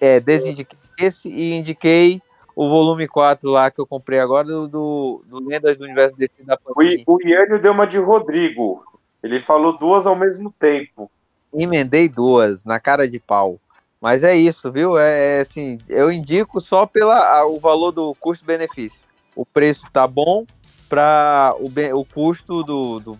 [0.00, 2.22] É, desindiquei esse e indiquei
[2.56, 6.42] o volume 4 lá que eu comprei agora do, do, do Lendas do Universo DC
[6.42, 7.04] da Panini.
[7.06, 8.84] O, o Iânio deu uma de Rodrigo.
[9.22, 11.10] Ele falou duas ao mesmo tempo.
[11.52, 13.58] Emendei duas, na cara de pau.
[14.00, 14.98] Mas é isso, viu?
[14.98, 19.00] É, é assim, eu indico só pela o valor do custo-benefício.
[19.34, 20.44] O preço tá bom
[20.88, 23.18] para o, o custo do, do,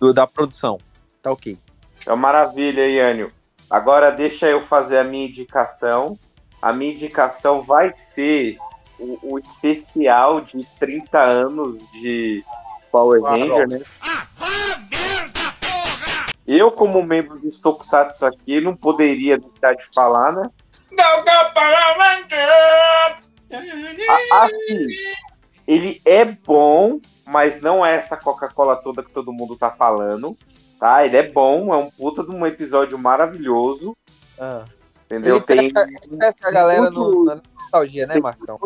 [0.00, 0.78] do, da produção.
[1.22, 1.58] Tá ok.
[2.06, 3.30] É uma maravilha, Iânio.
[3.68, 6.18] Agora deixa eu fazer a minha indicação
[6.60, 8.58] a minha indicação vai ser
[8.98, 12.44] o, o especial de 30 anos de
[12.90, 13.80] Power Ranger, né?
[14.00, 14.26] Ah,
[14.90, 16.26] merda, porra!
[16.46, 20.50] Eu, como membro do Tokusatsu aqui, não poderia deixar de falar, né?
[24.32, 24.86] Assim,
[25.66, 30.36] ele é bom, mas não é essa Coca-Cola toda que todo mundo tá falando,
[30.78, 31.04] tá?
[31.04, 33.96] Ele é bom, é um puta de um episódio maravilhoso.
[34.38, 34.64] Ah.
[35.06, 35.36] Entendeu?
[35.36, 35.96] Ele pesca, tem.
[36.02, 38.58] Ele pesca a galera muito, no, na nostalgia, né, Marcão?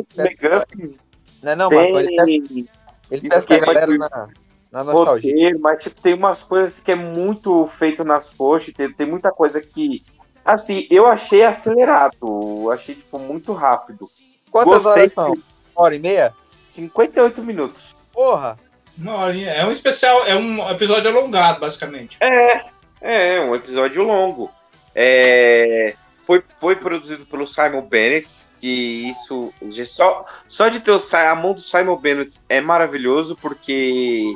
[1.42, 2.00] Não é não, Marcão?
[2.00, 2.70] Ele pesca,
[3.10, 4.28] ele pesca a galera na,
[4.72, 5.32] na nostalgia.
[5.32, 9.30] Roteiro, mas tipo, tem umas coisas que é muito feito nas coxas, tem, tem muita
[9.30, 10.02] coisa que.
[10.42, 14.08] Assim, eu achei acelerado, achei tipo, muito rápido.
[14.50, 15.32] Quantas Gostei horas são?
[15.32, 16.34] Uma hora e meia?
[16.68, 17.94] 58 minutos.
[18.12, 18.56] Porra!
[18.98, 22.18] Não, é um especial, é um episódio alongado, basicamente.
[22.20, 22.64] É,
[23.00, 24.50] é, um episódio longo.
[24.94, 25.94] É,
[26.26, 28.28] foi, foi produzido pelo Simon Bennett,
[28.60, 29.52] que isso
[29.86, 34.34] só, só de ter o, a mão do Simon Bennett é maravilhoso, porque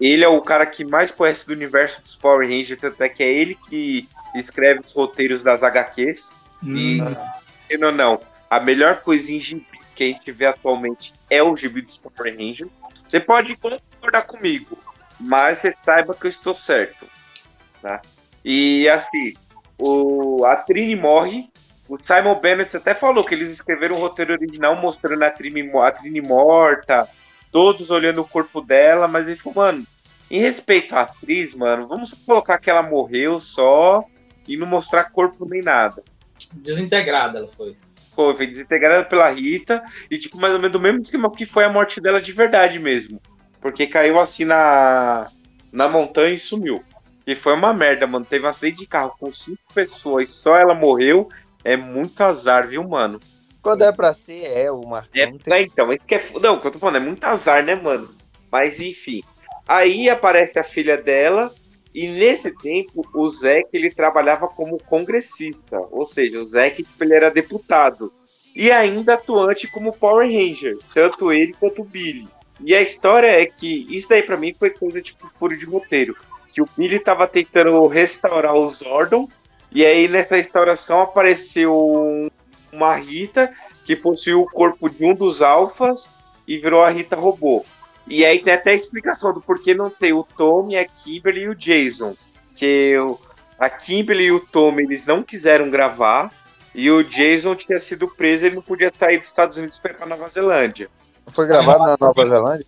[0.00, 3.22] ele é o cara que mais conhece do universo dos Power Rangers, tanto é que
[3.22, 6.40] é ele que escreve os roteiros das HQs.
[6.64, 6.76] Hum.
[7.70, 11.56] E, não, não, a melhor coisa em gibi que a gente vê atualmente é o
[11.56, 12.70] gibi dos Power Rangers.
[13.08, 14.78] Você pode concordar comigo,
[15.18, 17.06] mas você saiba que eu estou certo.
[17.80, 18.02] Tá?
[18.44, 19.34] E assim,
[19.78, 21.48] o, a Trini morre.
[21.88, 25.92] O Simon Bennett até falou que eles escreveram um roteiro original mostrando a Trini, a
[25.92, 27.08] Trini morta,
[27.52, 29.86] todos olhando o corpo dela, mas ele falou, mano,
[30.28, 34.04] em respeito à atriz, mano, vamos colocar que ela morreu só
[34.48, 36.02] e não mostrar corpo nem nada.
[36.52, 37.76] Desintegrada ela foi.
[38.16, 41.64] Foi, foi desintegrada pela Rita e, tipo, mais ou menos do mesmo esquema que foi
[41.64, 43.20] a morte dela de verdade mesmo.
[43.60, 45.30] Porque caiu assim na,
[45.70, 46.82] na montanha e sumiu.
[47.26, 48.24] E foi uma merda, mano.
[48.24, 51.28] Teve um acidente de carro com cinco pessoas, só ela morreu.
[51.62, 53.20] É muito azar, viu, mano?
[53.60, 55.10] Quando é pra ser, é o Marcão.
[55.20, 55.54] É, tem...
[55.54, 56.30] é, então, isso que é.
[56.40, 58.08] Não, que eu tô falando, é muito azar, né, mano?
[58.50, 59.22] Mas enfim.
[59.66, 61.52] Aí aparece a filha dela,
[61.96, 67.14] e nesse tempo o Zack ele trabalhava como congressista, ou seja, o Zack tipo, ele
[67.14, 68.12] era deputado
[68.54, 72.28] e ainda atuante como Power Ranger, tanto ele quanto o Billy.
[72.62, 76.14] E a história é que isso daí para mim foi coisa tipo furo de roteiro,
[76.52, 79.26] que o Billy tava tentando restaurar o Zordon
[79.72, 82.30] e aí nessa restauração apareceu
[82.70, 83.50] uma Rita
[83.86, 86.10] que possuiu o corpo de um dos alfas
[86.46, 87.64] e virou a Rita robô.
[88.06, 91.48] E aí tem até a explicação do porquê não tem o Tommy, a Kimberly e
[91.48, 92.14] o Jason.
[92.54, 93.18] Que o,
[93.58, 96.30] a Kimberly e o Tommy eles não quiseram gravar.
[96.74, 99.94] E o Jason tinha sido preso, ele não podia sair dos Estados Unidos para ir
[99.94, 100.88] pra Nova Zelândia.
[101.34, 102.66] Foi gravado na Nova Zelândia?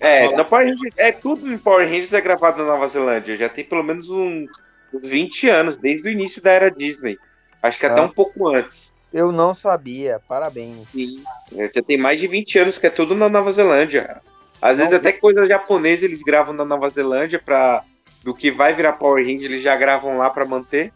[0.00, 3.36] É, na Power Rangers, é, tudo em Power Rangers é gravado na Nova Zelândia.
[3.36, 4.46] Já tem pelo menos um,
[4.92, 7.18] uns 20 anos, desde o início da era Disney.
[7.62, 8.04] Acho que até Ah.
[8.04, 8.92] um pouco antes.
[9.12, 10.88] Eu não sabia, parabéns.
[10.88, 11.22] Sim.
[11.56, 14.20] É, Já tem mais de 20 anos que é tudo na Nova Zelândia.
[14.60, 17.82] Às vezes até coisa japonesa eles gravam na Nova Zelândia para
[18.22, 20.92] do que vai virar Power Ranger, eles já gravam lá pra manter.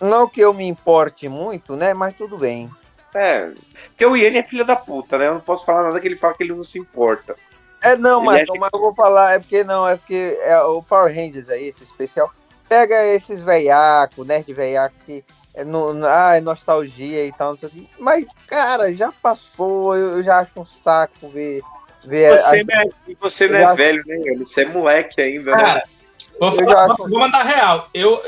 [0.00, 1.94] Não que eu me importe muito, né?
[1.94, 2.68] Mas tudo bem.
[3.14, 3.50] É,
[3.88, 5.28] porque o Ian é filho da puta, né?
[5.28, 7.36] Eu não posso falar nada que ele fala que ele não se importa.
[7.80, 10.82] É, não, mas, acha mas eu vou falar, é porque não, é porque é, o
[10.82, 12.30] Power Rangers aí, esse especial,
[12.68, 17.68] pega esses veiacos, nerd veiaco que é, no, ah, é nostalgia e tal, não sei
[17.68, 17.86] o quê.
[17.98, 21.62] Mas, cara, já passou, eu, eu já acho um saco ver.
[22.06, 22.84] Ver Você, não é,
[23.18, 24.34] você não eu é acho- velho, né?
[24.38, 25.62] Você é moleque ainda, né?
[25.62, 25.82] Cara,
[26.40, 27.88] vou, Eu falar- já acho- vou mandar real.
[27.94, 28.22] Eu,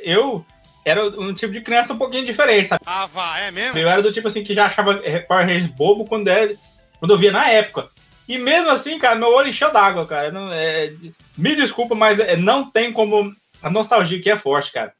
[0.00, 0.44] eu
[0.84, 2.82] era um tipo de criança um pouquinho diferente, sabe?
[2.86, 3.78] Ah, vá, é mesmo?
[3.78, 6.54] Eu era do tipo assim que já achava eh, Power Rangers bobo quando, era,
[6.98, 7.88] quando eu via na época.
[8.28, 10.30] E mesmo assim, cara, meu olho encheu d'água, cara.
[10.32, 10.92] Não, é,
[11.36, 13.34] me desculpa, mas é, não tem como.
[13.62, 14.92] A nostalgia aqui é forte, cara.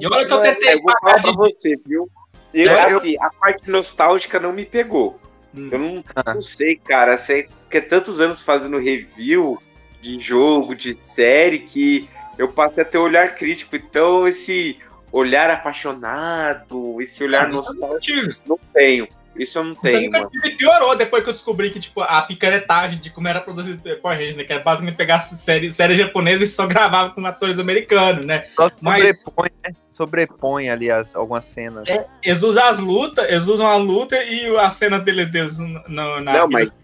[0.00, 1.36] E olha que eu é- tentei Eu vou falar pra de.
[1.36, 2.08] você, viu?
[2.52, 5.20] Eu, É, eu- assim, a parte nostálgica não me pegou.
[5.54, 5.68] Hum.
[5.70, 6.34] Eu não, Ah.
[6.34, 7.16] não sei, cara.
[7.18, 9.60] Você que é tantos anos fazendo review
[10.00, 12.08] de jogo, de série, que
[12.38, 13.74] eu passei a ter um olhar crítico.
[13.74, 14.78] Então, esse
[15.10, 19.08] olhar apaixonado, esse olhar Não, nunca nostálgico, não tenho.
[19.36, 20.30] Isso eu não tenho, nunca mano.
[20.30, 20.50] tive.
[20.56, 24.36] Piorou depois que eu descobri que, tipo, a picaretagem de como era produzido Power Rangers,
[24.36, 24.44] né?
[24.44, 28.46] Que era basicamente pegar série, série japonesa e só gravava com atores americanos, né?
[28.54, 29.74] Só Mas- sobrepõe, né?
[29.94, 31.88] Sobrepõe ali as, algumas cenas.
[31.88, 36.20] É, Eles usam as lutas, eles usam a luta e a cena dele, deles no,
[36.20, 36.76] na Não, mas-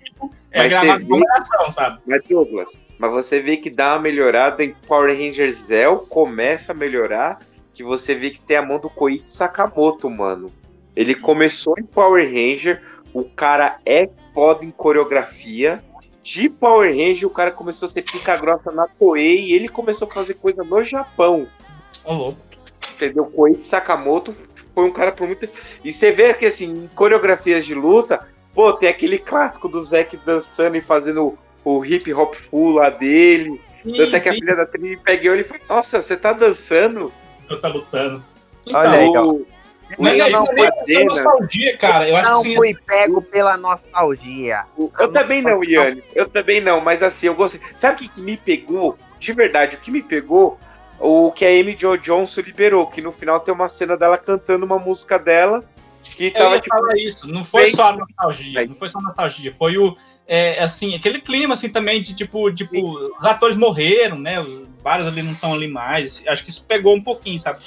[0.50, 2.00] é mas gravado com coração, sabe?
[2.06, 6.74] Mas, Douglas, mas você vê que dá uma melhorada em Power Rangers Zell, começa a
[6.74, 7.40] melhorar,
[7.72, 10.52] que você vê que tem a mão do Koichi Sakamoto, mano.
[10.96, 12.82] Ele começou em Power Ranger,
[13.14, 15.82] o cara é foda em coreografia.
[16.22, 20.06] De Power Ranger, o cara começou a ser pica grossa na Toei e ele começou
[20.06, 21.48] a fazer coisa no Japão.
[22.04, 22.38] Ô, louco.
[22.94, 23.24] Entendeu?
[23.26, 24.34] Koichi Sakamoto
[24.74, 25.48] foi um cara por muito.
[25.82, 28.26] E você vê que, assim, em coreografias de luta,
[28.60, 33.58] pô, tem aquele clássico do Zack dançando e fazendo o hip hop full lá dele.
[33.82, 36.34] Tanto é que a sim, filha da Trini pegou ele e falou: Nossa, você tá
[36.34, 37.10] dançando?
[37.48, 38.22] eu tá lutando.
[38.70, 39.24] Olha aí, ó.
[39.28, 39.46] o,
[39.98, 41.04] Mas Eu não fui é né?
[41.04, 42.06] nostalgia, cara.
[42.06, 44.66] Eu acho Não que assim, fui pego pela nostalgia.
[44.76, 46.04] o- eu também não, Iane.
[46.14, 47.60] Eu também não, mas assim, eu gostei.
[47.78, 48.98] Sabe o que, que me pegou?
[49.18, 50.60] De verdade, o que me pegou?
[50.98, 54.66] O que a Amy Jo Johnson liberou, que no final tem uma cena dela cantando
[54.66, 55.64] uma música dela.
[56.02, 56.74] Que eu tava ia tipo.
[56.76, 57.28] falar isso.
[57.32, 58.60] Não foi bem- só a nostalgia.
[58.60, 58.68] bem.
[58.68, 59.52] Não foi só a nostalgia.
[59.52, 59.96] Foi o.
[60.26, 62.78] é, assim, aquele clima assim também de tipo, tipo,
[63.18, 64.40] os atores morreram, né?
[64.40, 66.22] os- Vários ali não estão ali mais.
[66.26, 67.58] Acho que isso pegou um pouquinho, sabe?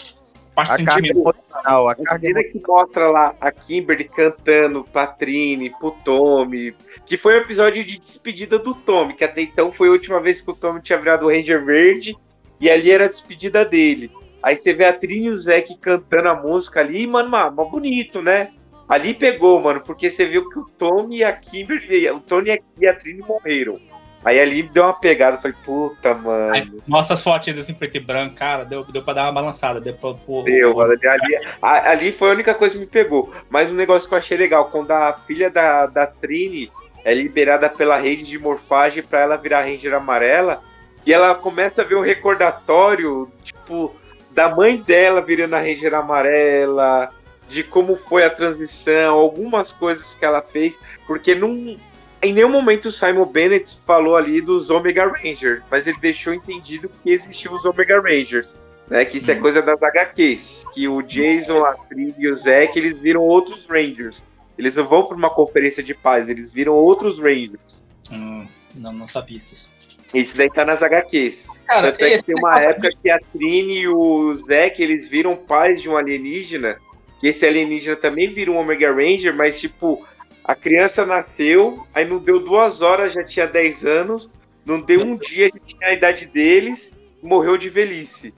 [0.56, 5.69] Parte A carga emocional, a carga cena que mostra lá a Kimberly cantando pra Trini,
[5.80, 9.91] pro Tommy, que foi o episódio de despedida do Tommy, que até então foi a
[9.91, 12.15] última vez que o Tommy tinha virado o Ranger Verde,
[12.60, 14.12] e ali era a despedida dele.
[14.44, 17.64] Aí você vê a Trini e o Zack cantando a música ali, e, mano, mó
[17.64, 18.50] bonito, né?
[18.90, 22.86] Ali pegou, mano, porque você viu que o Tommy e a Kimberly, o Tony e
[22.86, 23.80] a Trini morreram.
[24.26, 26.54] Aí ali deu uma pegada, falei, puta, mano.
[26.54, 28.64] Aí, Mostra as fotinhas assim, preto e branco, cara.
[28.64, 29.82] Deu, deu pra dar uma balançada.
[29.82, 30.46] Deu pra pôr.
[30.46, 33.34] Deu, mano, ali, ali foi a única coisa que me pegou.
[33.50, 36.72] Mas um negócio que eu achei legal, quando a filha da, da Trini
[37.04, 40.64] é liberada pela rede de morfagem pra ela virar Ranger amarela,
[41.06, 43.94] e ela começa a ver um recordatório, tipo,
[44.34, 47.10] da mãe dela virando a Ranger amarela,
[47.50, 51.78] de como foi a transição, algumas coisas que ela fez, porque não.
[52.22, 56.89] Em nenhum momento o Simon Bennett falou ali dos Omega Rangers, mas ele deixou entendido
[56.89, 58.56] que existiam os Omega Rangers
[58.88, 59.06] né?
[59.06, 59.41] Que isso é Uhum.
[59.41, 60.63] coisa das HQs.
[60.74, 64.24] Que o Jason, a Trini e o Zack, eles viram outros Rangers.
[64.58, 67.84] Eles não vão para uma conferência de paz, eles viram outros Rangers.
[68.12, 69.72] Hum, não, não sabia disso.
[70.13, 71.53] Isso daí tá nas HQs.
[71.67, 75.08] Cara, Tanto é que tem uma negócio época que a Trini e o Zack, eles
[75.08, 76.78] viram pais de um alienígena.
[77.19, 80.06] Que esse alienígena também vira um Omega Ranger, mas tipo,
[80.43, 84.30] a criança nasceu, aí não deu duas horas, já tinha 10 anos.
[84.65, 88.34] não deu um dia que tinha a idade deles e morreu de velhice.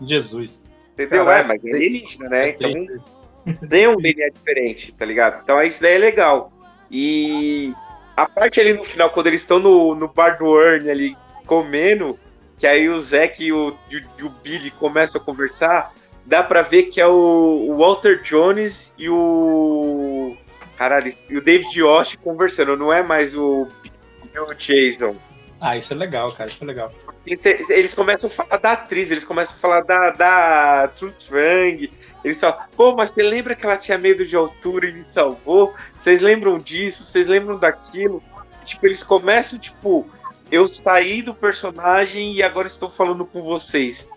[0.00, 0.60] Jesus.
[0.94, 1.24] Entendeu?
[1.24, 2.48] Caraca, é, mas é alienígena, né?
[2.50, 5.40] Então Tem- tem um DNA diferente, tá ligado?
[5.42, 6.52] Então isso daí é legal.
[6.90, 7.72] E
[8.16, 12.18] a parte ali no final, quando eles estão no, no bar do Ernie ali comendo,
[12.58, 15.92] que aí o Zack e o, e o- Billy começam a conversar,
[16.26, 20.36] dá pra ver que é o, Walter Jones e o.
[20.76, 25.16] Caralho, e o David Yost conversando, não é mais o, o Jason.
[25.60, 26.48] Ah, isso é legal, cara.
[26.48, 26.92] Isso é legal.
[27.26, 31.90] Eles, eles começam a falar da atriz, eles começam a falar da, da Truth Trang.
[32.24, 35.74] Eles falam, pô, mas você lembra que ela tinha medo de altura e me salvou?
[35.98, 37.02] Vocês lembram disso?
[37.02, 38.22] Vocês lembram daquilo?
[38.64, 40.06] Tipo, eles começam, tipo,
[40.50, 44.08] eu saí do personagem e agora estou falando com vocês.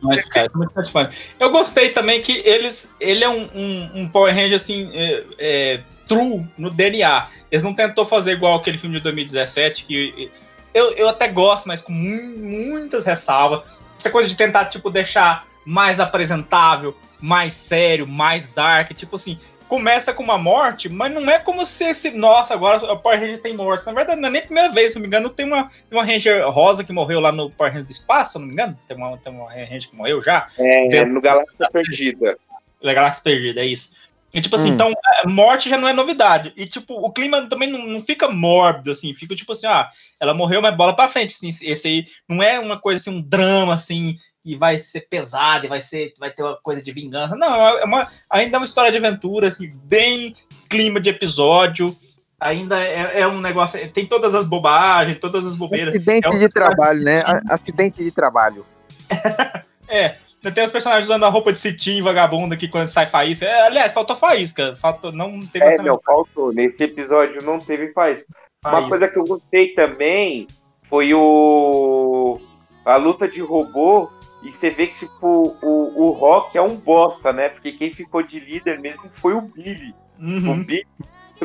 [0.00, 1.18] Puta, cara, é muito satisfatório.
[1.40, 2.94] Eu gostei também que eles.
[3.00, 4.90] Ele é um, um, um Power Ranger assim.
[4.94, 7.28] É, é, true no DNA.
[7.50, 10.30] Eles não tentou fazer igual aquele filme de 2017, que
[10.74, 13.80] eu, eu até gosto, mas com mu- muitas ressalvas.
[13.98, 18.92] Essa coisa de tentar, tipo, deixar mais apresentável, mais sério, mais dark.
[18.92, 19.38] Tipo assim,
[19.72, 22.10] começa com uma morte, mas não é como se esse.
[22.10, 23.86] Nossa, agora o Power Ranger tem morte.
[23.86, 25.98] Na verdade, não é nem a primeira vez, se não me engano, tem uma, tem
[25.98, 28.78] uma Ranger rosa que morreu lá no Power Ranger do Espaço, se não me engano.
[28.86, 30.46] Tem uma, tem uma Ranger que morreu já.
[30.58, 32.36] É, no Galáxia Perdida.
[32.82, 33.94] Da Galáxia Perdida, é isso.
[34.34, 34.74] E, tipo assim, Hum.
[34.74, 34.92] então,
[35.24, 36.52] a morte já não é novidade.
[36.54, 39.14] E, tipo, o clima também não, não fica mórbido, assim.
[39.14, 39.88] Fica, tipo assim, ah,
[40.20, 41.34] ela morreu, mas bola pra frente.
[41.34, 45.66] Assim, esse aí não é uma coisa, assim, um drama, assim, e vai ser pesado,
[45.66, 47.36] e vai ser, vai ter uma coisa de vingança.
[47.36, 50.34] Não, é uma, ainda é uma história de aventura, assim, bem
[50.68, 51.96] clima de episódio.
[52.40, 55.94] Ainda é, é um negócio, tem todas as bobagens, todas as bobeiras.
[55.94, 57.22] Acidente É um de trabalho, né?
[57.48, 58.66] Acidente de trabalho.
[59.88, 60.16] É,
[60.54, 63.44] tem os personagens usando a roupa de cetim, vagabundo aqui quando sai faísca.
[63.44, 64.74] É, aliás, faltou faísca.
[64.74, 66.50] Faltou, não teve É, não, faltou.
[66.50, 68.24] Nesse episódio não teve faz.
[68.64, 68.88] Uma faísca.
[68.88, 70.46] coisa que eu gostei também
[70.88, 72.40] foi o
[72.84, 74.10] a luta de robô
[74.42, 77.48] e você vê que tipo o, o Rock é um bosta, né?
[77.48, 79.94] Porque quem ficou de líder mesmo foi o Billy.
[80.20, 80.52] Uhum.
[80.60, 80.86] O Billy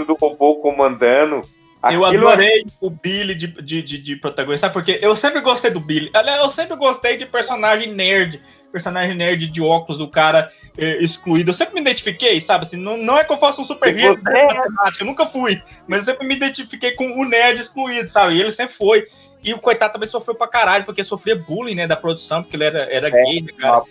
[0.06, 1.42] do robô comandando.
[1.92, 4.74] Eu Aquilo- adorei o Billy de, de, de, de protagonista, sabe?
[4.74, 6.10] Porque eu sempre gostei do Billy.
[6.42, 8.42] Eu sempre gostei de personagem nerd.
[8.72, 11.52] Personagem nerd de óculos, o cara eh, excluído.
[11.52, 12.64] Eu sempre me identifiquei, sabe?
[12.64, 15.26] Assim, não, não é que eu faça um super hero de é- matemática, eu nunca
[15.26, 15.62] fui.
[15.88, 18.36] Mas eu sempre me identifiquei com o nerd excluído, sabe?
[18.36, 19.06] E ele sempre foi.
[19.48, 22.66] E o coitado também sofreu pra caralho, porque sofria bullying, né, da produção, porque ele
[22.66, 23.82] era, era gay, né, cara?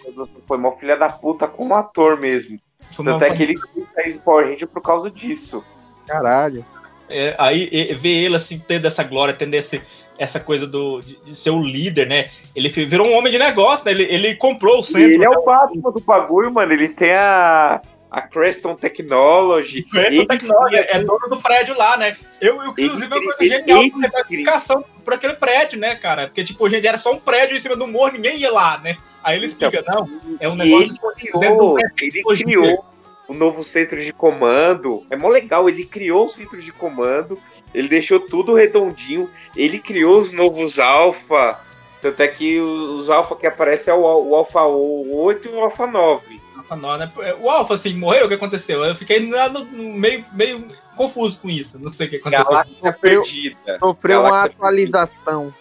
[0.46, 2.58] Foi uma filha da puta como ator mesmo.
[2.90, 3.54] Foi Tanto é que ele
[3.94, 5.64] fez Power Ranger por causa disso.
[6.06, 6.64] Caralho.
[7.08, 9.80] É, aí e- ver ele assim, tendo essa glória, tendo esse,
[10.18, 12.28] essa coisa do, de, de ser o líder, né?
[12.54, 13.92] Ele virou um homem de negócio, né?
[13.92, 15.12] Ele, ele comprou o E centro.
[15.12, 16.72] ele é o Batman do bagulho, mano.
[16.72, 17.80] Ele tem a,
[18.16, 19.86] a Creston Technology.
[19.94, 22.16] Ele o tecnológico, é dono do prédio lá, né?
[22.40, 26.26] Eu, eu inclusive, é uma coisa genial dá explicação por aquele prédio, né, cara?
[26.26, 28.96] Porque, tipo, gente, era só um prédio em cima do morro, ninguém ia lá, né?
[29.22, 30.08] Aí ele explica, não,
[30.40, 32.84] é um negócio ele criou, ele criou
[33.28, 35.04] o novo centro de comando.
[35.10, 37.38] É mó legal, ele criou o centro de comando,
[37.74, 41.60] ele deixou tudo redondinho, ele criou os novos alfa.
[42.00, 45.60] Tanto é que os, os alfa que aparecem é o, o alfa 8 e o
[45.60, 46.45] alfa 9.
[46.70, 47.12] Alpha Nova, né?
[47.40, 48.82] O Alpha, assim, morreu, o que aconteceu?
[48.84, 52.50] Eu fiquei lá no- no meio, meio confuso com isso, não sei o que aconteceu.
[52.50, 53.78] Galáxia Sofreu- Perdida.
[53.78, 55.54] Sofreu uma Galáxia atualização.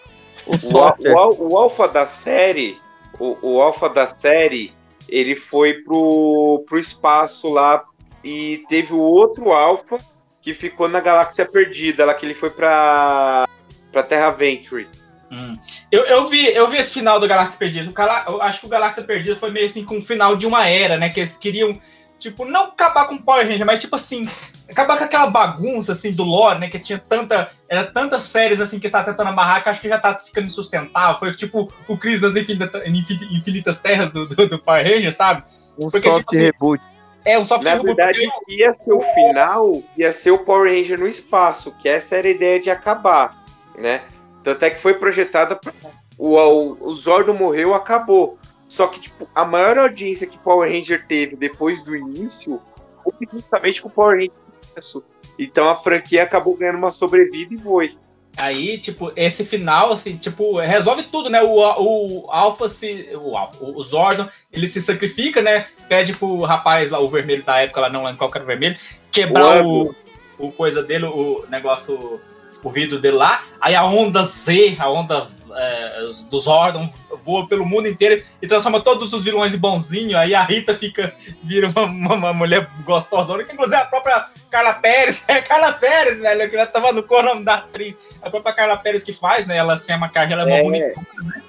[0.46, 2.78] O O, o, al- o alfa da série,
[3.18, 4.72] o, o alfa da série,
[5.08, 7.84] ele foi pro, pro espaço lá
[8.22, 9.98] e teve o outro alfa
[10.42, 13.48] que ficou na galáxia perdida, lá que ele foi pra,
[13.90, 14.86] pra Terra Venture.
[15.30, 15.56] Hum.
[15.90, 17.92] Eu, eu, vi, eu vi esse final do Galáxia Perdida.
[18.26, 20.96] Eu acho que o Galáxia Perdida foi meio assim com o final de uma era,
[20.96, 21.08] né?
[21.08, 21.76] Que eles queriam,
[22.18, 24.28] tipo, não acabar com o Power Ranger, mas tipo assim,
[24.70, 26.68] acabar com aquela bagunça assim do lore, né?
[26.68, 27.50] Que tinha tanta.
[27.68, 31.18] Era tantas séries assim que estava tentando amarrar que acho que já tá ficando insustentável.
[31.18, 35.42] Foi tipo o Cris das Infinita- Infin- Infinitas Terras do, do, do Power Ranger, sabe?
[35.76, 36.82] Um porque, soft tipo assim, reboot.
[37.24, 40.72] É um software Na reboot, verdade, porque ia ser o final, ia ser o Power
[40.72, 43.36] Ranger no espaço, que essa era a ideia de acabar,
[43.76, 44.02] né?
[44.46, 45.72] Tanto é que foi projetada pra...
[46.16, 48.38] o, o, o Zordon morreu, acabou.
[48.68, 52.62] Só que, tipo, a maior audiência que Power Ranger teve depois do início
[53.02, 55.02] foi justamente com o Power Ranger.
[55.36, 57.98] Então a franquia acabou ganhando uma sobrevida e foi.
[58.36, 61.42] Aí, tipo, esse final, assim, tipo, resolve tudo, né?
[61.42, 63.08] O, o Alpha se.
[63.20, 65.66] O, Alpha, o Zordon, ele se sacrifica, né?
[65.88, 68.76] Pede pro rapaz lá, o vermelho da época, lá não lembro qual era o vermelho,
[69.10, 69.92] quebrar o,
[70.38, 72.20] o coisa dele, o negócio,
[72.66, 73.44] o vidro dele lá.
[73.60, 76.92] Aí a onda Z, a onda é, dos Zordon
[77.22, 80.18] voa pelo mundo inteiro e transforma todos os vilões em bonzinho.
[80.18, 81.14] Aí a Rita fica,
[81.44, 86.18] vira uma, uma, uma mulher gostosa, que inclusive a própria Carla Pérez, é Carla Pérez,
[86.18, 87.96] velho, que ela tava no cor nome da atriz.
[88.20, 89.56] A própria Carla Pérez que faz, né?
[89.56, 90.62] Ela sem a maquiagem, ela é uma É.
[90.64, 91.42] bonita, né?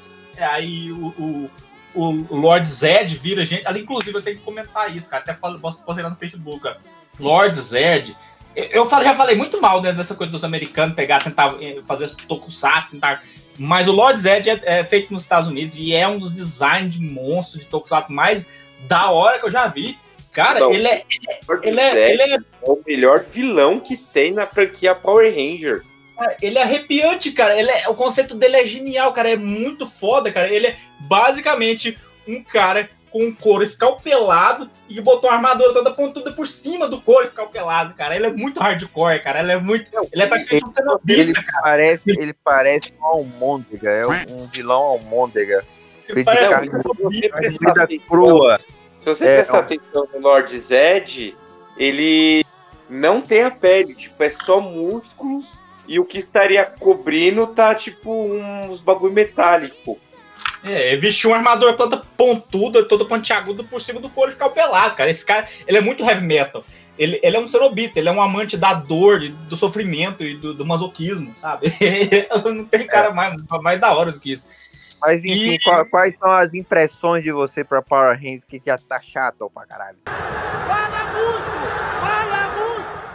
[0.52, 1.50] Aí o,
[1.96, 3.68] o, o Lord Zed vira gente.
[3.68, 5.24] Ali, inclusive, eu tenho que comentar isso, cara.
[5.24, 6.78] Até posso postar lá no Facebook, cara.
[7.20, 8.16] Lord Zed.
[8.58, 12.92] Eu já falei muito mal né, dessa coisa dos americanos pegar, tentar eh, fazer tokusatsu,
[12.92, 13.22] tentar.
[13.56, 16.94] Mas o Lord Zed é, é feito nos Estados Unidos e é um dos designs
[16.94, 18.52] de monstro de tokusatsu mais
[18.88, 19.96] da hora que eu já vi.
[20.32, 20.72] Cara, Não.
[20.72, 21.04] ele é,
[21.64, 25.84] ele, é, ele, é, é o melhor vilão que tem na franquia Power Ranger.
[26.42, 27.60] ele é arrepiante, cara.
[27.60, 29.30] Ele é, o conceito dele é genial, cara.
[29.30, 30.52] É muito foda, cara.
[30.52, 31.96] Ele é basicamente
[32.28, 37.02] um cara com um couro escalpelado e botou uma armadura toda pontuda por cima do
[37.02, 38.16] couro escalpelado, cara.
[38.16, 39.40] Ele é muito hardcore, cara.
[39.40, 39.90] Ele é muito.
[40.12, 44.82] Ele é praticamente um Ele cenobita, parece, ele parece um almôndega, é um, um vilão
[44.82, 45.64] almôndega.
[46.08, 47.30] Ele parece carne- um cenobita.
[47.38, 48.60] Prestar Comida atenção- crua.
[49.00, 49.60] Se você É, prestar ó.
[49.62, 51.36] atenção no Lord Zed,
[51.78, 52.44] ele
[52.90, 58.12] não tem a pele, tipo, é só músculos e o que estaria cobrindo tá tipo
[58.12, 59.98] uns bagulho metálico.
[60.70, 65.10] É, ele vestiu uma armadura toda pontuda, toda pontiaguda por cima do couro escalpelado, cara.
[65.10, 66.64] Esse cara, ele é muito heavy metal.
[66.98, 70.54] Ele, ele é um cenobita, ele é um amante da dor, do sofrimento e do,
[70.54, 71.72] do masoquismo, sabe?
[72.44, 74.48] Não tem cara mais, mais da hora do que isso.
[75.00, 78.80] Mas enfim, E- qua- quais são as impressões de você pra Power Rangers que já
[78.80, 79.98] tá chato pra caralho?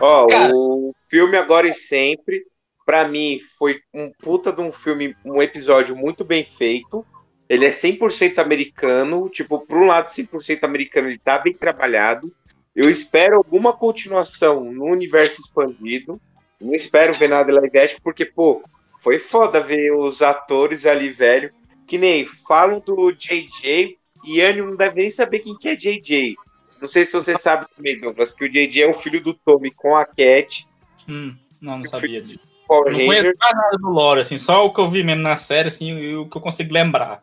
[0.01, 0.53] Ó, Cara.
[0.55, 2.43] o filme Agora e Sempre,
[2.85, 7.05] pra mim, foi um puta de um filme, um episódio muito bem feito.
[7.53, 12.33] Ele é 100% americano, tipo, por um lado 100% americano, ele tá bem trabalhado.
[12.75, 16.19] Eu espero alguma continuação no universo expandido.
[16.59, 18.63] Não espero ver nada live action, porque, pô,
[19.03, 21.53] foi foda ver os atores ali, velho.
[21.87, 26.35] Que nem falam do JJ, e Anny não deve nem saber quem que é JJ.
[26.81, 29.71] Não sei se você sabe também, Douglas, que o JJ é o filho do Tommy
[29.71, 30.67] com a Cat,
[31.07, 32.41] Hum, não, não sabia disso.
[32.71, 35.93] Não conheço nada do lore, assim, só o que eu vi mesmo na série, assim,
[35.99, 37.23] e o que eu consigo lembrar.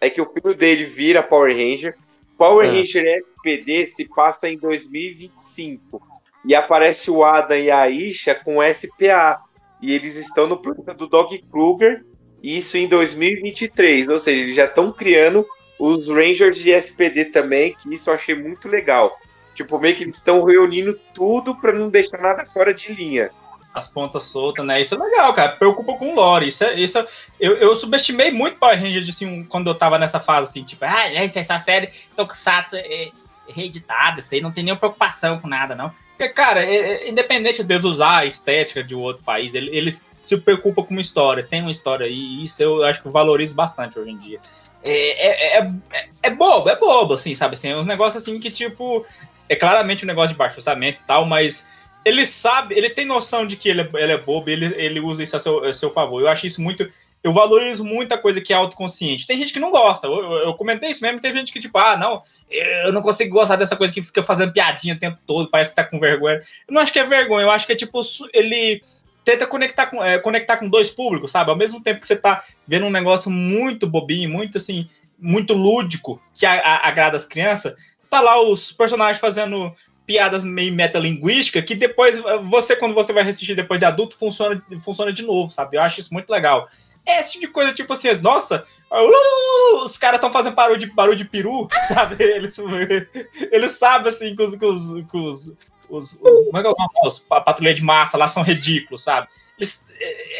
[0.00, 1.96] É que o filho dele vira Power Ranger.
[2.36, 2.72] Power Ah.
[2.72, 6.02] Ranger SPD se passa em 2025.
[6.44, 9.40] E aparece o Adam e a Isha com SPA.
[9.80, 12.04] E eles estão no planeta do Dog Kruger.
[12.42, 14.08] Isso em 2023.
[14.08, 15.46] Ou seja, eles já estão criando
[15.78, 17.74] os Rangers de SPD também.
[17.74, 19.16] Que isso eu achei muito legal.
[19.54, 23.30] Tipo, meio que eles estão reunindo tudo para não deixar nada fora de linha.
[23.74, 24.80] As pontas soltas, né?
[24.80, 25.56] Isso é legal, cara.
[25.56, 26.46] Preocupa com o lore.
[26.48, 26.78] Isso é.
[26.78, 27.06] Isso é-
[27.40, 31.12] eu, eu subestimei muito Power Rangers, assim, quando eu tava nessa fase, assim, tipo, ah,
[31.12, 33.10] essa, essa série Tokusatsu é, é
[33.48, 35.90] reeditada, isso aí não tem nenhuma preocupação com nada, não.
[36.16, 40.08] Porque, cara, é- é- independente de eles usar a estética de outro país, ele- eles
[40.20, 43.54] se preocupam com uma história, tem uma história, e isso eu acho que eu valorizo
[43.54, 44.38] bastante hoje em dia.
[44.82, 47.54] É, é, é, é- é bobo, é bobo, assim, sabe?
[47.54, 49.04] Assim, é uns negócios assim que, tipo,
[49.48, 51.68] é claramente um negócio de baixo orçamento e tal, mas
[52.04, 55.22] ele sabe, ele tem noção de que ele é, ele é bobo, ele, ele usa
[55.22, 56.20] isso a seu, a seu favor.
[56.20, 56.88] Eu acho isso muito.
[57.22, 59.26] Eu valorizo muita coisa que é autoconsciente.
[59.26, 60.06] Tem gente que não gosta.
[60.06, 62.22] Eu, eu- eu comentei isso mesmo, tem gente que, tipo, ah, não,
[62.84, 65.76] eu não consigo gostar dessa coisa que fica fazendo piadinha o tempo todo, parece que
[65.76, 66.36] tá com vergonha.
[66.68, 68.00] Eu não acho que é vergonha, eu acho que é tipo,
[68.34, 68.82] ele
[69.24, 71.50] tenta conectar com, é, conectar com dois públicos, sabe?
[71.50, 74.86] Ao mesmo tempo que você tá vendo um negócio muito bobinho, muito assim,
[75.18, 77.74] muito lúdico, que a- a- agrada as crianças,
[78.10, 79.74] tá lá os personagens fazendo
[80.06, 85.12] piadas meio metalinguística que depois você quando você vai assistir depois de adulto funciona funciona
[85.12, 85.76] de novo, sabe?
[85.76, 86.68] Eu acho isso muito legal.
[87.06, 88.66] Esse tipo de coisa tipo assim, nossa,
[89.82, 92.16] os caras estão fazendo barulho de barulho de peru, sabe?
[92.22, 92.58] Eles
[93.50, 95.52] eles sabem assim que os que os, que os,
[95.88, 96.92] os, como é que é o nome?
[97.06, 99.28] Os pa- patrulha de massa lá são ridículos, sabe?
[99.58, 99.84] Eles,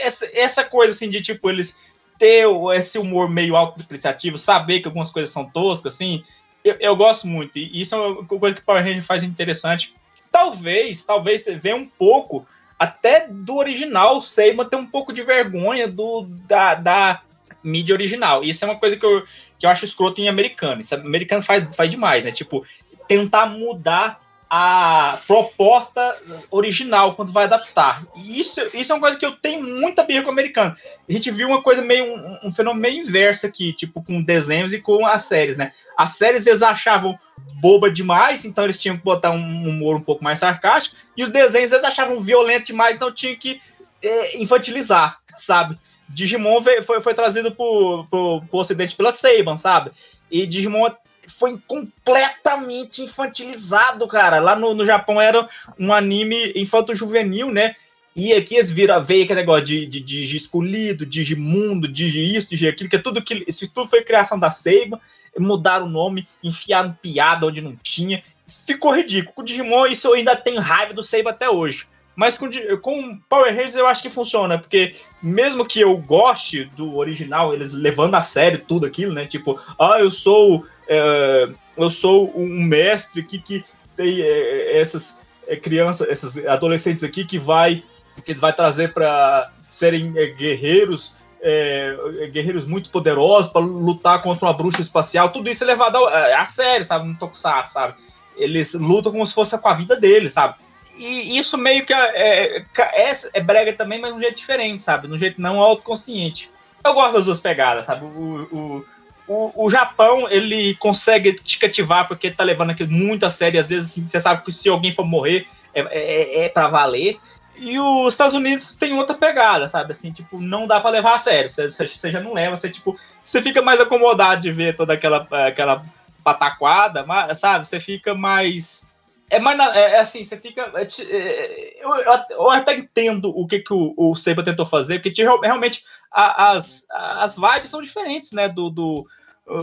[0.03, 1.79] essa, essa coisa assim de tipo eles
[2.19, 2.47] ter
[2.77, 6.23] esse humor meio autodepreciativo, saber que algumas coisas são toscas assim,
[6.65, 7.59] eu, eu gosto muito.
[7.59, 9.95] E isso é uma coisa que o Power Ranger faz interessante.
[10.33, 12.47] Talvez, talvez você vê um pouco
[12.79, 17.23] até do original, o Seiya ter um pouco de vergonha do, da, da
[17.63, 18.43] mídia original.
[18.43, 19.25] Isso é uma coisa que eu,
[19.59, 20.81] que eu acho escroto em americano.
[20.81, 22.33] Isso americano faz, faz demais, né?
[22.33, 22.67] Tipo,
[23.07, 24.21] tentar mudar
[24.57, 26.17] a proposta
[26.49, 28.07] original quando vai adaptar.
[28.15, 30.77] E isso, isso é uma coisa que eu tenho muita birra com o americano.
[31.09, 34.73] A gente viu uma coisa meio, um, um fenômeno meio inverso aqui, tipo, com desenhos
[34.73, 35.73] e com as séries, né?
[35.99, 37.19] As séries eles achavam
[37.61, 41.31] boba demais, então eles tinham que botar um humor um pouco mais sarcástico, e os
[41.31, 43.61] desenhos eles achavam violento demais, então tinham que
[44.01, 45.77] é, infantilizar, sabe?
[46.09, 49.91] Digimon veio- foi, foi trazido pro, pro, pro ocidente pela Saban, sabe?
[50.31, 50.91] E Digimon
[51.29, 54.41] foi completamente infantilizado, cara.
[54.41, 55.49] Lá no, no Japão era
[55.79, 57.75] um anime infanto-juvenil, né?
[58.17, 62.07] E aqui eles viram, veio aquele negócio de, de, de escolhido, de mundo, de
[62.37, 63.45] isso, de aquilo, que é tudo que.
[63.49, 65.01] Isso tudo foi criação da Seiba,
[65.37, 68.23] mudaram o nome, enfiaram piada onde não tinha.
[68.47, 69.35] Ficou ridículo.
[69.35, 71.89] Com o Digimon, isso eu ainda tenho raiva do Seiba até hoje.
[72.15, 72.49] Mas com,
[72.81, 77.73] com Power Rangers eu acho que funciona, porque mesmo que eu goste do original, eles
[77.73, 79.27] levando a sério tudo aquilo, né?
[79.27, 80.65] Tipo, ah, eu sou.
[80.89, 83.65] É, eu sou um mestre que, que
[83.97, 87.83] tem é, essas é, crianças, esses adolescentes aqui que vai
[88.25, 94.55] que vai trazer para serem é, guerreiros, é, guerreiros muito poderosos para lutar contra uma
[94.55, 95.31] bruxa espacial.
[95.31, 97.09] Tudo isso é levado a, é, a sério, sabe?
[97.09, 97.95] No Tokusatsu, sabe?
[98.37, 100.55] Eles lutam como se fosse com a vida deles, sabe?
[100.97, 104.83] E isso meio que é, é, é, é brega também, mas de um jeito diferente,
[104.83, 105.09] sabe?
[105.09, 106.51] De um jeito não autoconsciente.
[106.85, 108.05] Eu gosto das duas pegadas, sabe?
[108.05, 108.85] O, o,
[109.27, 113.59] o, o, Japão, ele consegue te cativar porque tá levando aquilo muito a sério.
[113.59, 117.19] Às vezes, assim, você sabe que se alguém for morrer, é, é, é para valer.
[117.57, 119.93] E os Estados Unidos tem outra pegada, sabe?
[119.93, 121.49] Assim, tipo, não dá para levar a sério.
[121.49, 125.27] Você, você, já não leva, você, tipo, você fica mais acomodado de ver toda aquela,
[125.47, 125.85] aquela
[126.23, 127.05] pataquada,
[127.35, 127.67] sabe?
[127.67, 128.91] Você fica mais.
[129.31, 129.59] É mais.
[129.75, 130.73] É, é assim, você fica.
[130.75, 131.91] É, é, eu,
[132.31, 134.15] eu, até entendo o que, que o, o
[134.45, 138.49] tentou fazer, porque realmente as, as vibes são diferentes, né?
[138.49, 139.07] Do, do,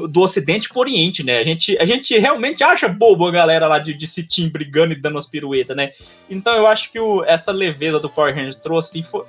[0.09, 1.39] do Ocidente pro Oriente, né?
[1.39, 4.99] A gente, a gente realmente acha bobo a galera lá de, de Citim brigando e
[4.99, 5.91] dando as piruetas, né?
[6.29, 9.25] Então eu acho que o, essa leveza do Power Rangers trouxe foi,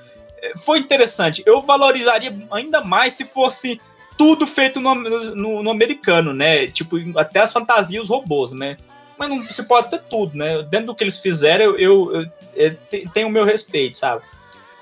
[0.65, 1.43] foi interessante.
[1.47, 3.81] Eu valorizaria ainda mais se fosse
[4.19, 6.67] tudo feito no, no, no, americano, né?
[6.67, 8.77] Tipo, até as fantasias, os robôs, né?
[9.23, 10.63] Mas não se pode ter tudo, né?
[10.65, 12.23] Dentro do que eles fizeram, eu, eu,
[12.57, 14.23] eu, eu tenho o meu respeito, sabe?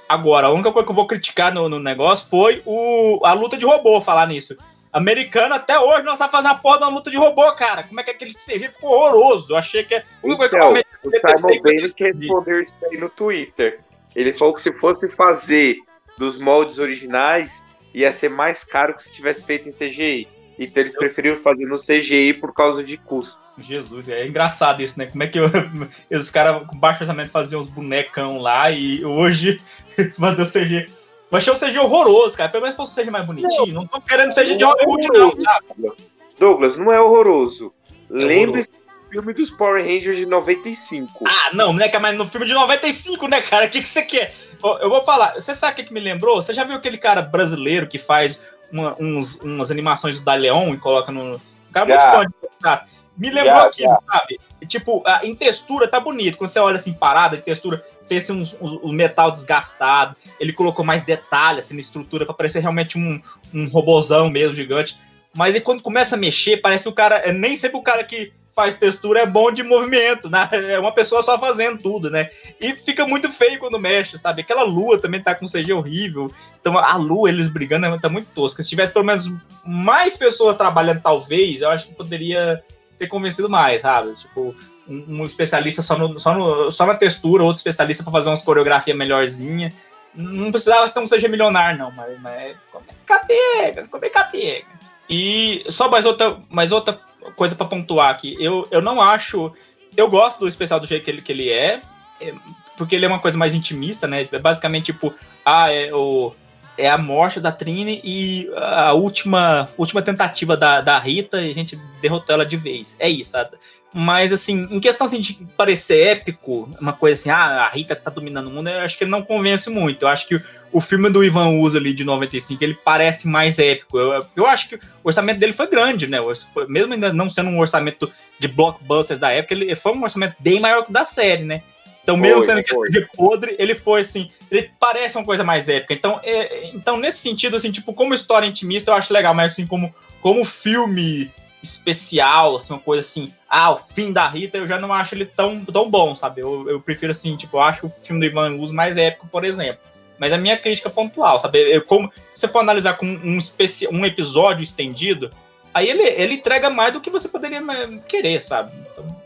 [0.09, 3.59] Agora, a única coisa que eu vou criticar no, no negócio foi o, a luta
[3.59, 4.57] de robô, falar nisso.
[4.91, 7.83] Americano até hoje não sabe fazer a porra de uma luta de robô, cara.
[7.83, 9.53] Como é que aquele CG ficou horroroso?
[9.53, 9.95] Eu achei que.
[9.95, 13.81] A única então, que eu o Simon Bailey que respondeu isso aí no Twitter.
[14.17, 15.77] Ele falou que se fosse fazer
[16.17, 17.63] dos moldes originais,
[17.93, 20.27] ia ser mais caro que se tivesse feito em CGI.
[20.61, 23.41] Então eles preferiram fazer no CGI por causa de custo.
[23.59, 25.07] Jesus, é engraçado isso, né?
[25.07, 25.47] Como é que eu,
[26.13, 29.59] os caras com baixo orçamento faziam uns bonecão lá e hoje
[30.19, 30.93] fazer o CGI.
[31.33, 32.51] Eu achei o CG horroroso, cara.
[32.51, 33.67] Pelo menos fosse o CG mais bonitinho.
[33.69, 35.93] Não, não tô querendo CG de Hollywood, não, sabe?
[36.39, 37.73] Douglas, não é horroroso.
[38.11, 41.25] É Lembre-se do filme dos Power Rangers de 95.
[41.27, 41.91] Ah, não, né?
[42.01, 43.67] Mas no filme de 95, né, cara?
[43.67, 44.35] O que, que você quer?
[44.81, 45.35] Eu vou falar.
[45.35, 46.43] Você sabe o que, que me lembrou?
[46.43, 48.43] Você já viu aquele cara brasileiro que faz
[48.73, 51.37] uma, uns, umas animações do Daleon e coloca no.
[51.37, 54.13] O cara é muito fã de Me lembrou já, aquilo, já.
[54.13, 54.41] sabe?
[54.67, 56.37] Tipo, em textura tá bonito.
[56.37, 60.17] Quando você olha assim, parada, em textura, tem assim, uns, uns, um metal desgastado.
[60.39, 63.21] Ele colocou mais detalhes assim, na estrutura para parecer realmente um,
[63.55, 64.99] um robozão mesmo, gigante.
[65.35, 67.17] Mas aí quando começa a mexer, parece que o cara.
[67.17, 70.49] É, nem sempre o cara que faz textura é bom de movimento, né?
[70.53, 72.31] É uma pessoa só fazendo tudo, né?
[72.61, 74.43] E fica muito feio quando mexe, sabe?
[74.43, 76.31] Aquela lua também tá com CG horrível.
[76.61, 78.63] Então a lua, eles brigando, tá muito tosca.
[78.63, 79.33] Se tivesse pelo menos
[79.65, 82.63] mais pessoas trabalhando, talvez, eu acho que poderia
[82.99, 84.13] ter convencido mais, sabe?
[84.15, 84.55] Tipo,
[84.89, 88.43] um, um especialista só, no, só, no, só na textura, outro especialista para fazer umas
[88.43, 89.73] coreografias melhorzinha.
[90.15, 94.67] Não precisava ser um CG milionário, não, mas, mas ficou bem capega, ficou bem capega.
[95.09, 97.01] E só mais outra, mais outra
[97.37, 98.37] coisa para pontuar aqui.
[98.39, 99.53] Eu, eu não acho.
[99.97, 101.81] Eu gosto do especial do jeito que ele, que ele é,
[102.21, 102.35] é
[102.77, 104.29] porque ele é uma coisa mais intimista, né?
[104.31, 105.15] É basicamente tipo,
[105.45, 106.33] ah, é o
[106.79, 111.55] é a morte da Trini e a última, última tentativa da, da Rita e a
[111.55, 112.97] gente derrotou ela de vez.
[112.99, 113.33] É isso.
[113.33, 113.51] Sabe?
[113.93, 118.09] Mas, assim, em questão assim, de parecer épico, uma coisa assim, ah, a Rita tá
[118.09, 120.05] dominando o mundo, eu acho que ele não convence muito.
[120.05, 120.41] Eu acho que
[120.73, 123.99] o filme do Ivan Uso ali de 95, ele parece mais épico.
[123.99, 126.19] Eu, eu acho que o orçamento dele foi grande, né?
[126.53, 130.37] Foi, mesmo ainda não sendo um orçamento de blockbusters da época, ele foi um orçamento
[130.39, 131.63] bem maior que o da série, né?
[132.03, 135.93] Então, mesmo sendo que de podre, ele foi assim, ele parece uma coisa mais épica.
[135.93, 139.67] Então, é, então, nesse sentido, assim, tipo, como história intimista, eu acho legal, mas assim,
[139.67, 141.31] como, como filme
[141.63, 145.27] especial, assim, uma coisa assim, ah, o fim da Rita, eu já não acho ele
[145.27, 146.41] tão, tão bom, sabe?
[146.41, 149.45] Eu, eu prefiro, assim, tipo, eu acho o filme do Ivan Luz mais épico, por
[149.45, 149.81] exemplo.
[150.19, 151.59] Mas a minha crítica pontual, sabe?
[151.59, 155.31] Eu, como, se você for analisar com um, especi um episódio estendido,
[155.73, 157.63] aí ele, ele entrega mais do que você poderia
[158.07, 158.73] querer, sabe?
[158.93, 159.21] Então,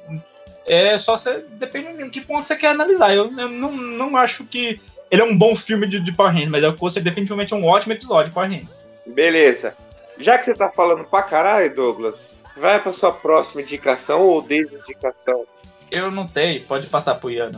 [0.64, 1.44] é só você.
[1.50, 3.14] Depende de que ponto você quer analisar.
[3.14, 4.80] Eu, eu não, não acho que
[5.10, 7.92] ele é um bom filme de, de Power Rangers, mas eu considero definitivamente um ótimo
[7.92, 8.68] episódio de Power Rangers.
[9.06, 9.76] Beleza.
[10.18, 15.44] Já que você tá falando pra caralho, Douglas, vai pra sua próxima indicação ou desindicação.
[15.90, 17.52] Eu não tenho, pode passar pro Ian.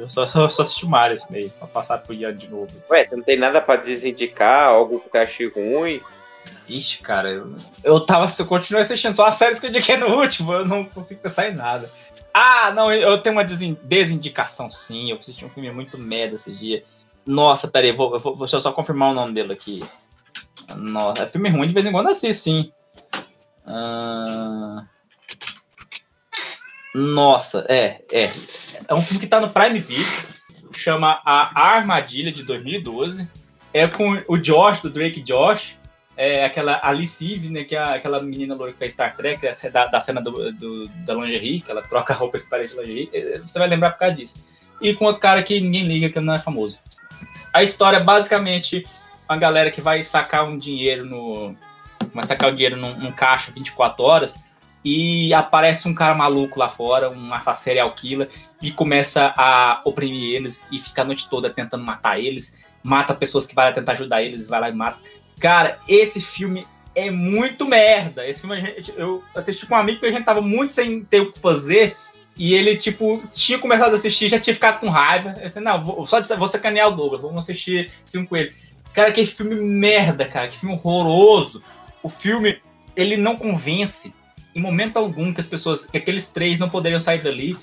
[0.00, 2.70] Eu só, só, só assisti Mario esse mês, pra passar pro Ian de novo.
[2.90, 6.00] Ué, você não tem nada pra desindicar, algo que eu achei ruim?
[6.68, 7.54] Ixi, cara, eu,
[7.84, 8.26] eu tava.
[8.38, 11.48] Eu continuei assistindo só as séries que eu indiquei no último, eu não consigo pensar
[11.48, 11.88] em nada.
[12.34, 15.10] Ah, não, eu tenho uma desindicação sim.
[15.10, 16.82] Eu assisti um filme muito merda esse dia.
[17.26, 19.84] Nossa, pera aí, vou, vou, deixa eu só confirmar o nome dele aqui.
[20.76, 22.72] Nossa, é filme ruim, de vez em quando assisto, sim.
[23.66, 24.84] Uh...
[26.94, 28.30] Nossa, é, é.
[28.88, 30.06] É um filme que tá no Prime Video,
[30.72, 33.28] chama A Armadilha de 2012.
[33.72, 35.78] É com o Josh, do Drake Josh,
[36.16, 39.70] é aquela Alice Eve, né, que é aquela menina loira que fez Star Trek, é
[39.70, 43.38] da, da cena do, do, da lingerie, que ela troca roupa que parece lingerie, é,
[43.38, 44.44] você vai lembrar por causa disso.
[44.80, 46.78] E com outro cara que ninguém liga, que não é famoso.
[47.52, 48.86] A história é basicamente
[49.32, 51.54] uma galera que vai sacar um dinheiro no.
[52.12, 54.44] Vai sacar um dinheiro num, num caixa 24 horas
[54.84, 58.28] e aparece um cara maluco lá fora, um serial killer,
[58.60, 63.46] e começa a oprimir eles e fica a noite toda tentando matar eles, mata pessoas
[63.46, 64.98] que vai tentar ajudar eles, vai lá e mata.
[65.38, 68.26] Cara, esse filme é muito merda.
[68.26, 71.20] Esse filme gente, eu assisti com um amigo que a gente tava muito sem ter
[71.20, 71.96] o que fazer.
[72.36, 75.34] E ele, tipo, tinha começado a assistir, já tinha ficado com raiva.
[75.36, 78.52] Eu disse, não, vou, só vou sacanear o Douglas, vamos assistir filme com ele.
[78.92, 81.62] Cara, que filme merda, cara, que filme horroroso.
[82.02, 82.60] O filme,
[82.94, 84.14] ele não convence
[84.54, 87.56] em momento algum que as pessoas, que aqueles três não poderiam sair dali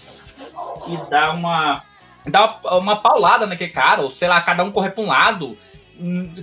[0.88, 1.84] e dar uma
[2.26, 5.58] dar uma, paulada naquele cara, ou sei lá, cada um correr para um lado.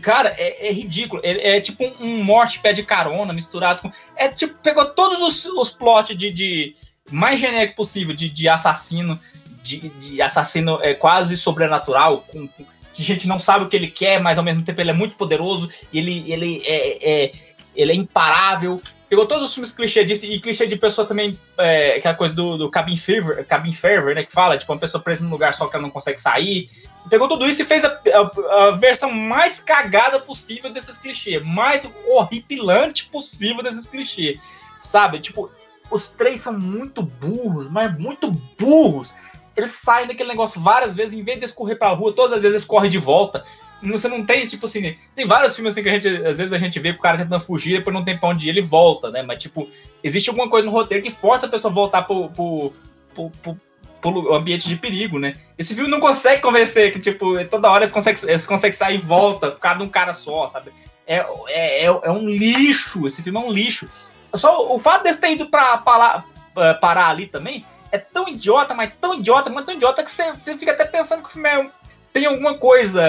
[0.03, 1.21] Cara, é, é ridículo.
[1.25, 3.91] É, é, tipo um morte pé de carona misturado com.
[4.17, 6.77] É tipo, pegou todos os, os plots de, de
[7.11, 9.19] mais genérico possível de, de assassino,
[9.63, 12.65] de, de assassino é, quase sobrenatural, com, com,
[12.97, 14.95] que a gente não sabe o que ele quer, mas ao mesmo tempo ele é
[14.95, 17.33] muito poderoso, ele, ele é, é
[17.77, 21.97] ele é imparável, pegou todos os filmes clichê disso, e clichê de pessoa também, é,
[21.97, 25.23] aquela coisa do, do cabin fever, cabin fever, né, que fala, tipo, uma pessoa presa
[25.23, 26.69] num lugar só que ela não consegue sair.
[27.09, 31.89] Pegou tudo isso e fez a, a, a versão mais cagada possível desses clichês, mais
[32.09, 34.41] horripilante possível desses clichês,
[34.81, 35.21] sabe?
[35.21, 35.51] Tipo,
[35.91, 39.15] os três são muito burros, mas muito burros.
[39.57, 42.55] Eles saem daquele negócio várias vezes, em vez de escorrer pra rua, todas as vezes
[42.55, 43.45] eles correm de volta
[43.83, 46.59] você não tem, tipo assim, tem vários filmes assim que a gente, às vezes a
[46.59, 49.11] gente vê que o cara tentando fugir, depois não tem pra onde ir, ele volta,
[49.11, 49.23] né?
[49.23, 49.69] Mas, tipo,
[50.03, 52.73] existe alguma coisa no roteiro que força a pessoa a voltar pro, pro,
[53.15, 53.57] pro,
[54.01, 55.35] pro, ambiente de perigo, né?
[55.59, 58.99] Esse filme não consegue convencer que, tipo, toda hora eles conseguem, eles conseguem sair e
[58.99, 60.71] volta, cada um cara só, sabe?
[61.07, 63.87] É, é, é, é um lixo, esse filme é um lixo.
[64.35, 67.65] Só o fato desse ter ido pra, pra, pra parar ali também
[67.97, 71.23] é tão idiota, mas tão idiota, mas tão idiota que você, você fica até pensando
[71.23, 71.71] que o filme é
[72.13, 73.03] tem alguma coisa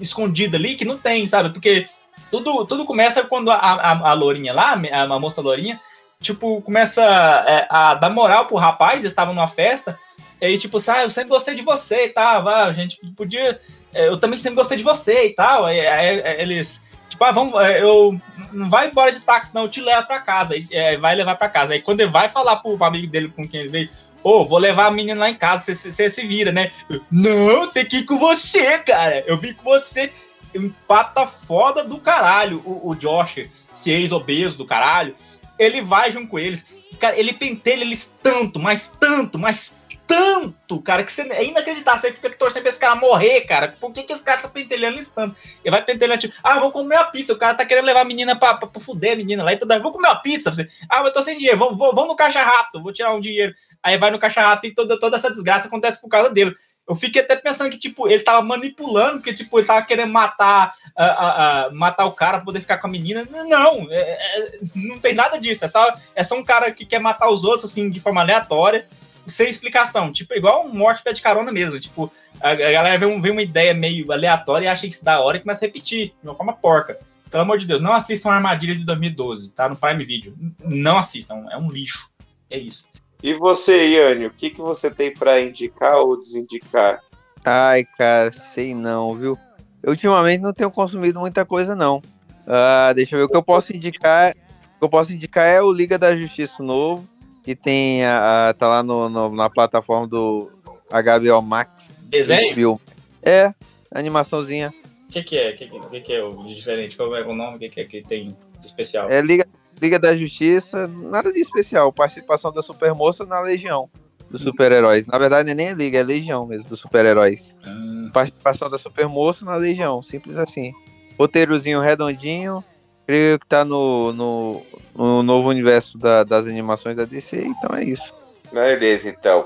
[0.00, 1.50] escondida ali que não tem, sabe?
[1.50, 1.86] Porque
[2.30, 5.80] tudo, tudo começa quando a, a, a Lourinha lá, a, a moça Lourinha,
[6.20, 9.98] tipo, começa é, a dar moral pro rapaz, eles estavam numa festa,
[10.42, 13.60] e aí, tipo, ah, eu sempre gostei de você e tal, a gente podia.
[13.94, 15.64] É, eu também sempre gostei de você e tal.
[15.64, 16.91] Aí, aí eles,
[17.24, 18.18] ah, vamos, é, eu
[18.52, 20.54] não vai embora de táxi, não, eu te levo pra casa.
[20.54, 21.72] Aí, é, vai levar pra casa.
[21.72, 23.90] Aí quando ele vai falar pro amigo dele com quem ele veio,
[24.24, 26.70] Ô, oh, vou levar a menina lá em casa, você se vira, né?
[27.10, 29.24] Não, tem que ir com você, cara.
[29.26, 30.12] Eu vim com você.
[30.54, 32.62] Empata foda do caralho.
[32.64, 35.16] O, o Josh, se ex-obeso do caralho,
[35.58, 36.64] ele vai junto com eles.
[37.00, 39.74] Cara, ele pentelha eles tanto, mas tanto, mas
[40.06, 42.00] tanto, cara, que você, é inacreditável.
[42.00, 43.76] Você fica torcendo pra esse cara morrer, cara.
[43.80, 45.36] Por que, que esse cara tá pentelhando eles tanto?
[45.64, 47.32] Ele vai pentelhando, tipo, ah, vou comer uma pizza.
[47.32, 49.52] O cara tá querendo levar a menina pra, pra, pra fuder a menina lá.
[49.52, 50.52] Então, vou comer uma pizza.
[50.52, 51.58] Você, ah, eu tô sem dinheiro.
[51.58, 53.54] Vamos, vamos no caixa rato, vou tirar um dinheiro.
[53.82, 56.54] Aí vai no caixa rato e toda, toda essa desgraça acontece por causa dele.
[56.88, 60.74] Eu fiquei até pensando que, tipo, ele tava manipulando, porque, tipo, ele tava querendo matar,
[60.98, 63.26] uh, uh, uh, matar o cara pra poder ficar com a menina.
[63.30, 65.64] Não, é, é, não tem nada disso.
[65.64, 68.88] É só, é só um cara que quer matar os outros, assim, de forma aleatória,
[69.26, 70.12] sem explicação.
[70.12, 71.78] Tipo, igual um morte pé de carona mesmo.
[71.78, 75.04] Tipo, a, a galera vê, um, vê uma ideia meio aleatória e acha que isso
[75.04, 76.98] dá hora e começa a repetir, de uma forma porca.
[77.30, 79.68] Pelo amor de Deus, não assistam a Armadilha de 2012, tá?
[79.68, 80.34] No Prime Video.
[80.60, 82.10] Não assistam, é um lixo.
[82.50, 82.86] É isso.
[83.22, 87.00] E você, Yane, o que, que você tem para indicar ou desindicar?
[87.44, 89.38] Ai, cara, sei não, viu?
[89.82, 91.98] Eu ultimamente não tenho consumido muita coisa, não.
[91.98, 94.32] Uh, deixa eu ver o que eu posso indicar.
[94.32, 97.08] O que eu posso indicar é o Liga da Justiça novo,
[97.42, 100.50] que tem a, a tá lá no, no, na plataforma do
[100.90, 101.70] HBO Max.
[102.02, 102.80] Desenho?
[103.22, 103.52] É,
[103.90, 104.72] animaçãozinha.
[105.08, 105.50] O que, que é?
[105.50, 106.96] O que, que, que, é o diferente?
[106.96, 107.56] Qual é o nome?
[107.56, 109.10] O que, que é que tem de especial?
[109.10, 109.46] É Liga
[109.80, 111.92] Liga da Justiça, nada de especial.
[111.92, 113.90] Participação da Supermoça na Legião
[114.32, 115.06] dos super-heróis.
[115.06, 117.54] Na verdade, nem é Liga, é Legião mesmo, dos super-heróis.
[117.66, 118.10] Hum.
[118.12, 120.72] Participação da Supermoça na Legião, simples assim.
[121.18, 122.64] Roteirozinho redondinho.
[123.12, 124.62] Creio que tá no, no,
[124.96, 128.10] no novo universo da, das animações da DC, então é isso.
[128.50, 129.44] Beleza, então.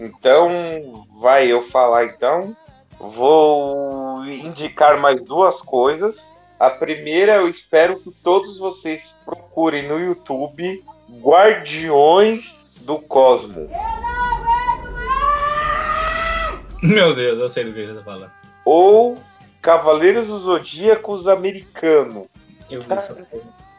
[0.00, 2.56] Então, vai eu falar então.
[2.98, 6.28] Vou indicar mais duas coisas.
[6.58, 10.82] A primeira, eu espero que todos vocês procurem no YouTube
[11.22, 13.70] Guardiões do Cosmo.
[16.82, 18.32] Meu Deus, eu sei do que você tá falando.
[18.64, 19.16] ou
[19.62, 22.26] Cavaleiros do Zodíacos americano.
[22.74, 23.16] Eu vi isso.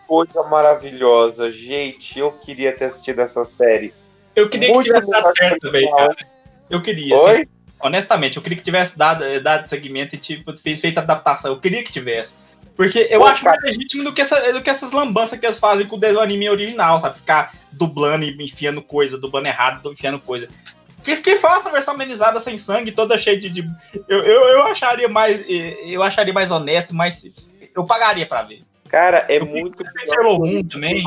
[0.07, 2.19] Coisa maravilhosa, gente.
[2.19, 3.93] Eu queria ter assistido essa série.
[4.35, 6.15] Eu queria Muito que tivesse dado certo que também, o cara.
[6.69, 7.43] Eu queria, assim,
[7.81, 11.51] honestamente, eu queria que tivesse dado, eh, dado segmento e tipo, fe- feito adaptação.
[11.53, 12.35] Eu queria que tivesse.
[12.75, 13.57] Porque eu Pô, acho cara.
[13.61, 16.19] mais legítimo do que, essa, do que essas lambanças que eles fazem com o desenho
[16.19, 17.15] anime original, sabe?
[17.15, 20.49] Ficar dublando e enfiando coisa, dublando errado, enfiando coisa.
[21.01, 23.49] Que, que faça a versão amenizada sem sangue, toda cheia de.
[23.49, 23.69] de-
[24.09, 25.39] eu, eu, eu acharia mais.
[25.49, 27.23] eh, Eu acharia mais honesto, mas
[27.73, 28.59] eu pagaria pra ver.
[28.95, 31.03] Cara, é Eu muito Sailor Moon também.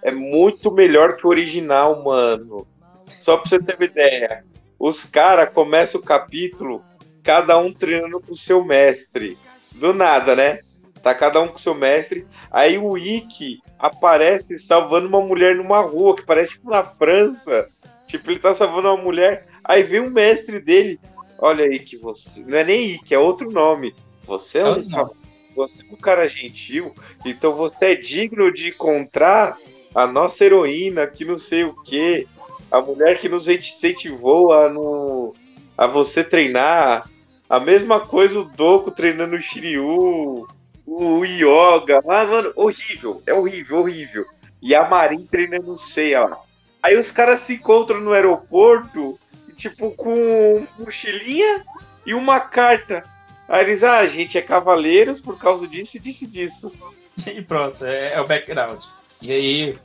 [0.00, 2.64] É muito melhor que o original, mano.
[3.04, 4.44] Só pra você ter uma ideia.
[4.78, 6.84] Os caras começam o capítulo,
[7.24, 9.36] cada um treinando com o seu mestre.
[9.74, 10.60] Do nada, né?
[11.02, 12.24] Tá cada um com o seu mestre.
[12.48, 17.66] Aí o Ikki aparece salvando uma mulher numa rua, que parece tipo na França.
[18.06, 19.48] Tipo, ele tá salvando uma mulher.
[19.64, 21.00] Aí vem o mestre dele.
[21.40, 22.42] Olha aí que você.
[22.42, 23.92] Não é nem Ikki, é outro nome.
[24.28, 25.25] Você é um, Não.
[25.56, 26.94] Você é um cara gentil,
[27.24, 29.56] então você é digno de encontrar
[29.94, 32.28] a nossa heroína, que não sei o que,
[32.70, 35.34] a mulher que nos incentivou a, no,
[35.76, 37.08] a você treinar.
[37.48, 40.46] A mesma coisa o Doku treinando o Shiryu,
[40.84, 42.00] o Yoga.
[42.08, 44.26] Ah, mano, horrível, é horrível, horrível.
[44.60, 46.38] E a Marin treinando o Seiya lá.
[46.82, 49.18] Aí os caras se encontram no aeroporto,
[49.56, 51.62] tipo, com mochilinha
[52.04, 53.04] e uma carta.
[53.48, 56.72] Aí eles, ah, a gente é cavaleiros por causa disso e disso e disso.
[57.34, 58.82] E pronto, é, é o background.
[59.22, 59.78] E aí,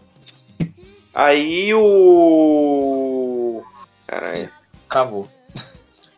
[1.13, 3.63] Aí o.
[4.07, 4.49] Caralho.
[4.89, 5.27] acabou.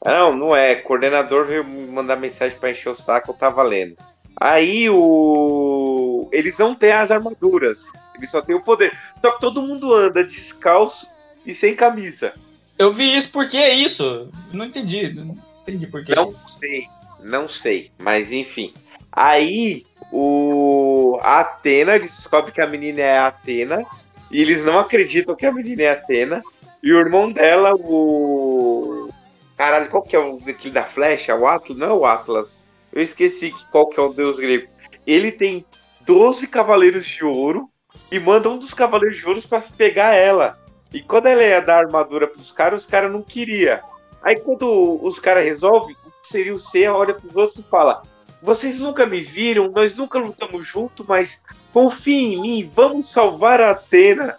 [0.03, 0.75] Não, não é.
[0.75, 3.95] Coordenador veio me mandar mensagem pra encher o saco, eu tava lendo.
[4.39, 6.27] Aí o.
[6.31, 7.85] Eles não têm as armaduras.
[8.15, 8.97] Eles só têm o poder.
[9.21, 11.07] Só que todo mundo anda descalço
[11.45, 12.33] e sem camisa.
[12.77, 14.29] Eu vi isso, por que é isso?
[14.51, 15.13] Não entendi.
[15.13, 16.59] Não entendi por que é Não isso.
[16.59, 16.87] sei,
[17.23, 18.73] não sei, mas enfim.
[19.11, 23.85] Aí o a Atena eles descobrem que a menina é a Atena
[24.31, 26.43] e eles não acreditam que a menina é a Atena.
[26.81, 29.09] E o irmão dela, o
[29.55, 31.35] caralho, qual que é o aquele da flecha?
[31.35, 31.77] O Atlas?
[31.77, 32.69] Não é o Atlas.
[32.91, 34.67] Eu esqueci que- qual que é o deus grego.
[35.07, 35.65] Ele tem
[36.01, 37.69] 12 cavaleiros de ouro
[38.11, 40.59] e manda um dos cavaleiros de ouro para pegar ela.
[40.93, 43.81] E quando ela ia dar armadura pros caras, os caras não queria.
[44.21, 45.95] Aí quando os caras resolvem,
[46.27, 48.03] seria o Seiya olha pros outros e fala:
[48.41, 53.71] Vocês nunca me viram, nós nunca lutamos junto, mas confiem em mim, vamos salvar a
[53.71, 54.37] Atena.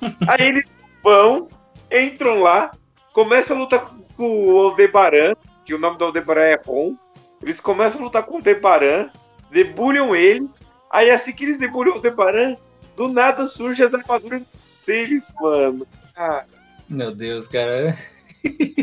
[0.28, 0.70] Aí eles
[1.02, 1.48] vão,
[1.90, 2.72] entram lá,
[3.12, 6.96] começam a lutar com, com o Aldebaran, que o nome do Aldebaran é Ron.
[7.40, 9.10] Eles começam a lutar com o Aldebaran,
[9.50, 10.48] debulham ele.
[10.90, 12.56] Aí assim que eles debulham o Aldebaran,
[12.96, 14.42] do nada surge as armaduras
[14.86, 15.86] deles, mano.
[16.16, 16.44] Ah,
[16.88, 17.96] Meu Deus, cara.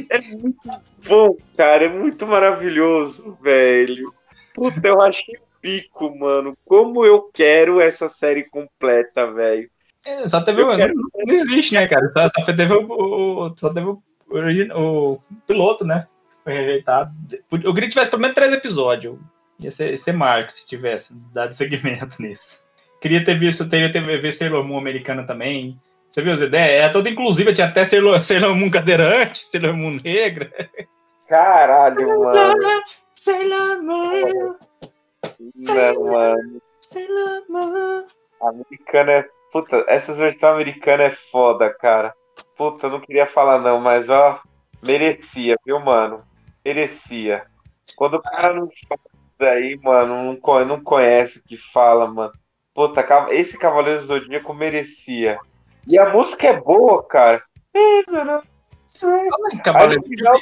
[0.10, 0.58] É muito
[1.08, 1.86] bom, cara.
[1.86, 4.14] É muito maravilhoso, velho.
[4.54, 6.58] Puta, eu achei o pico, mano.
[6.66, 9.70] Como eu quero essa série completa, velho.
[10.06, 10.76] É, Só teve o.
[10.76, 12.10] quero- Não existe, né, cara?
[12.10, 12.86] Só, só teve o,
[13.48, 16.08] o- Só teve o, origi- o piloto, né?
[16.44, 17.12] Foi rejeitado.
[17.52, 19.18] Eu queria que tivesse pelo menos três episódios.
[19.60, 22.64] Ia ser, ia ser marco se tivesse dado segmento nisso.
[23.02, 25.78] Queria ter visto, teria ter visto Sailor Moon americana também.
[26.10, 26.86] Você viu as ideias?
[26.86, 30.52] É toda inclusiva, tinha até Sailor, Sailor Moon cadeirante, Sailor Moon negra.
[31.28, 32.84] Caralho, mano.
[33.14, 34.56] Sailor Moon,
[35.40, 36.62] Não, mano.
[36.80, 38.04] Sailor Moon.
[38.42, 39.26] Americana é.
[39.52, 42.14] Puta, essas versões americanas é foda, cara.
[42.58, 44.40] Puta, não queria falar não, mas ó,
[44.84, 46.24] merecia, viu, mano?
[46.64, 47.46] Merecia.
[47.96, 52.32] Quando o cara não faz isso daí, mano, não, não conhece o que fala, mano.
[52.74, 55.40] Puta, esse Cavaleiro do Zodíaco merecia.
[55.88, 57.44] E a música é boa, cara.
[57.76, 58.04] Aí,
[59.96, 60.40] no final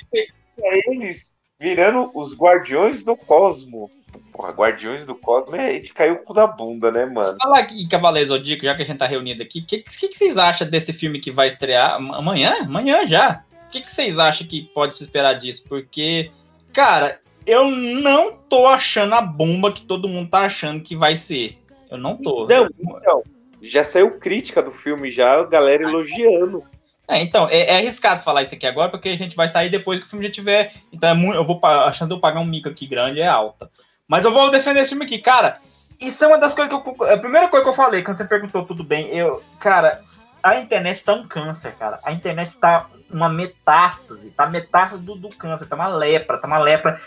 [0.88, 3.90] eles virando os Guardiões do Cosmo.
[4.32, 7.38] Porra, Guardiões do Cosmo é de cair o cu da bunda, né, mano?
[7.42, 10.18] Fala aqui, Cavaleiro Zodíaco, já que a gente tá reunido aqui, o que, que, que
[10.18, 12.56] vocês acham desse filme que vai estrear am- amanhã?
[12.62, 13.44] Amanhã já.
[13.66, 15.68] O que, que vocês acham que pode se esperar disso?
[15.68, 16.32] Porque,
[16.74, 21.58] cara, eu não tô achando a bomba que todo mundo tá achando que vai ser.
[21.90, 22.48] Eu não tô.
[22.48, 23.24] Não, então,
[23.62, 26.64] já saiu crítica do filme já, a galera elogiando.
[27.08, 30.00] É, então, é, é arriscado falar isso aqui agora, porque a gente vai sair depois
[30.00, 30.74] que o filme já tiver.
[30.92, 33.70] Então, é muito, eu vou achando eu pagar um mico aqui grande é alta.
[34.08, 35.60] Mas eu vou defender esse filme aqui, cara.
[36.00, 37.08] Isso é uma das coisas que eu.
[37.08, 39.42] A primeira coisa que eu falei, quando você perguntou tudo bem, eu.
[39.60, 40.04] Cara,
[40.44, 42.00] a internet tá um câncer, cara.
[42.04, 46.60] A internet tá uma metástase, tá metástase do, do câncer, tá uma lepra, tá uma
[46.60, 47.02] lepra,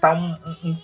[0.00, 0.78] tá um, um,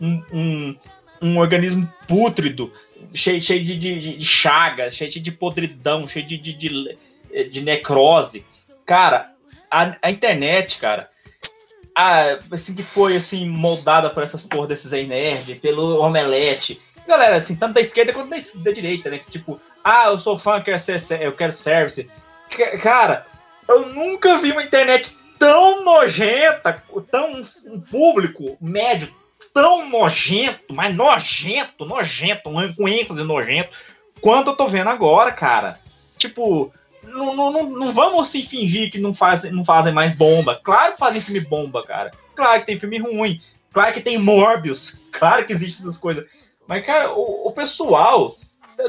[0.00, 0.76] um, um,
[1.22, 2.72] um organismo pútrido,
[3.12, 6.98] cheio, cheio de, de, de chagas, cheio de podridão, cheio de, de, de,
[7.50, 8.46] de necrose.
[8.86, 9.32] Cara,
[9.70, 11.08] a, a internet, cara,
[11.94, 16.80] a, assim, que foi assim, moldada por essas porra desses aí nerd, pelo Omelete.
[17.06, 19.18] Galera, assim, tanto da esquerda quanto da, da direita, né?
[19.18, 22.08] Que tipo, ah, eu sou fã, eu quero, ser, eu quero service.
[22.82, 23.24] Cara,
[23.68, 29.14] eu nunca vi uma internet tão nojenta, tão um público médio
[29.52, 33.78] tão nojento, mas nojento, nojento, com ênfase nojento,
[34.20, 35.78] quanto eu tô vendo agora, cara.
[36.16, 36.72] Tipo,
[37.02, 40.60] não, não, não, vamos assim fingir que não fazem, não fazem mais bomba.
[40.62, 42.10] Claro que fazem filme bomba, cara.
[42.34, 43.40] Claro que tem filme ruim.
[43.72, 44.98] Claro que tem Morbius.
[45.10, 46.24] Claro que existem essas coisas.
[46.66, 48.38] Mas, cara, o, o pessoal,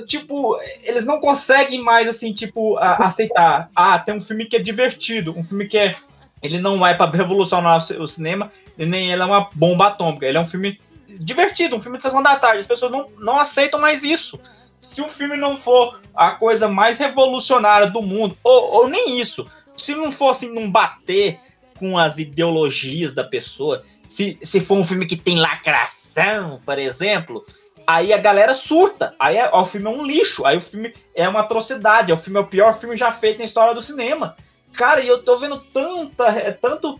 [0.05, 3.69] tipo, eles não conseguem mais, assim, tipo, a, aceitar.
[3.75, 5.97] Ah, tem um filme que é divertido, um filme que é.
[6.41, 10.25] Ele não é para revolucionar o cinema, e nem ele é uma bomba atômica.
[10.25, 12.59] Ele é um filme divertido, um filme de sessão da tarde.
[12.59, 14.39] As pessoas não, não aceitam mais isso
[14.81, 19.47] se o filme não for a coisa mais revolucionária do mundo, ou, ou nem isso,
[19.77, 21.39] se não for assim, não bater
[21.77, 27.45] com as ideologias da pessoa, se, se for um filme que tem lacração, por exemplo,
[27.85, 31.29] aí a galera surta, aí é, o filme é um lixo, aí o filme é
[31.29, 34.35] uma atrocidade, o filme é o pior filme já feito na história do cinema.
[34.73, 36.99] Cara, e eu tô vendo tanta, tanto,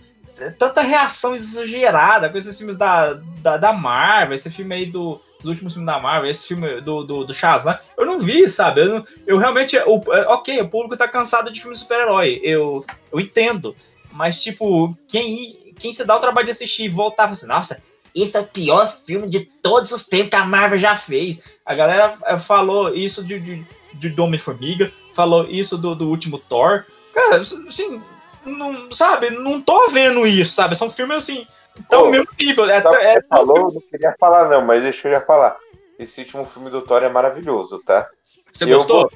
[0.58, 5.50] tanta reação exagerada com esses filmes da, da, da Marvel, esse filme aí do dos
[5.50, 8.82] últimos filmes da Marvel, esse filme do, do, do Shazam, eu não vi, sabe?
[8.82, 9.78] Eu, não, eu realmente.
[9.86, 12.40] O, é, ok, o público tá cansado de filme de super-herói.
[12.44, 13.76] Eu, eu entendo.
[14.14, 17.82] Mas, tipo, quem, quem se dá o trabalho de assistir e voltar assim, nossa,
[18.14, 21.42] esse é o pior filme de todos os tempos que a Marvel já fez.
[21.66, 26.86] A galera é, falou isso de, de, de Homem-Formiga, falou isso do, do último Thor.
[27.14, 28.02] Cara, assim,
[28.46, 30.76] não, sabe, não tô vendo isso, sabe?
[30.76, 31.46] São filmes assim
[31.80, 32.70] então, meu nível.
[32.70, 35.58] É, é, é, falou, não queria falar, não, mas deixa eu já falar.
[35.98, 38.10] Esse último filme do Thor é maravilhoso, tá?
[38.52, 39.10] Você gostou?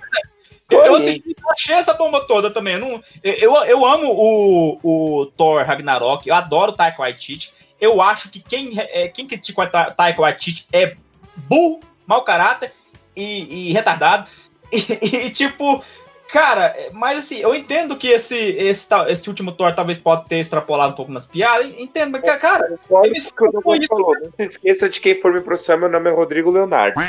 [0.69, 2.75] Eu, eu assisti, eu achei essa bomba toda também.
[2.75, 4.79] Eu, não, eu, eu amo o,
[5.21, 7.53] o Thor Ragnarok, eu adoro o Taika Waititi.
[7.79, 10.95] Eu acho que quem, é, quem critica o Taika Waititi é
[11.35, 12.73] burro, mau caráter
[13.15, 14.27] e, e retardado.
[14.73, 15.81] E, e, tipo,
[16.27, 20.37] Cara, é, mas assim, eu entendo que esse, esse, esse último Thor talvez pode ter
[20.37, 21.67] extrapolado um pouco nas piadas.
[21.77, 23.89] Entendo, mas, cara, esse foi isso.
[23.89, 24.15] Falou.
[24.21, 26.99] Não se esqueça de quem for me processar, meu nome é Rodrigo Leonardo.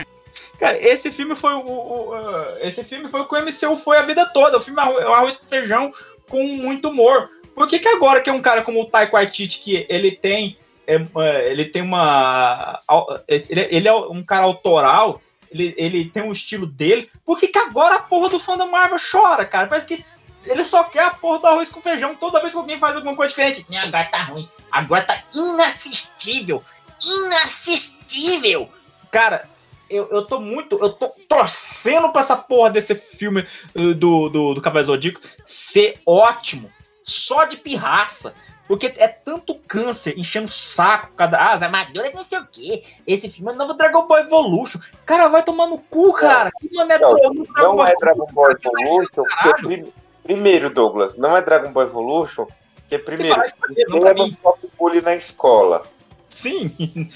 [0.59, 3.97] Cara, esse filme foi o, o, o esse filme foi o que o MCU foi
[3.99, 4.59] a vida toda.
[4.59, 5.93] O filme é um arroz com feijão
[6.29, 7.31] com muito humor.
[7.55, 10.59] Por que, que agora que é um cara como o Taika Waititi, que ele tem
[10.87, 12.81] é, é ele tem uma
[13.27, 17.11] ele, ele é um cara autoral ele, ele tem um estilo dele.
[17.25, 19.67] Por que, que agora a porra do fã da Marvel chora, cara?
[19.67, 20.05] Parece que
[20.45, 23.17] ele só quer a porra do arroz com feijão toda vez que alguém faz alguma
[23.17, 23.67] coisa diferente.
[23.69, 24.49] Não, agora tá ruim.
[24.71, 26.63] Agora tá inassistível.
[27.05, 28.69] Inassistível.
[29.11, 29.49] Cara,
[29.91, 30.79] eu, eu tô muito.
[30.79, 33.45] Eu tô torcendo pra essa porra desse filme
[33.75, 36.71] uh, do, do, do Cavaleiro Zodíaco ser ótimo.
[37.07, 38.35] Só de pirraça.
[38.69, 41.39] Porque é tanto câncer enchendo o saco, cada.
[41.39, 42.83] Ah, as armaduras não sei o quê.
[43.07, 44.81] Esse filme é novo Dragon Ball Evolution.
[45.05, 46.51] Cara, vai tomar no cu, cara.
[46.61, 47.15] Que não, é, não,
[47.57, 49.23] não é Dragon Ball Evolution.
[49.43, 49.93] Porque,
[50.25, 52.47] primeiro, Douglas, não é Dragon Ball Evolution.
[52.75, 55.83] Porque primeiro, você leva só bullying na escola.
[56.27, 56.73] Sim,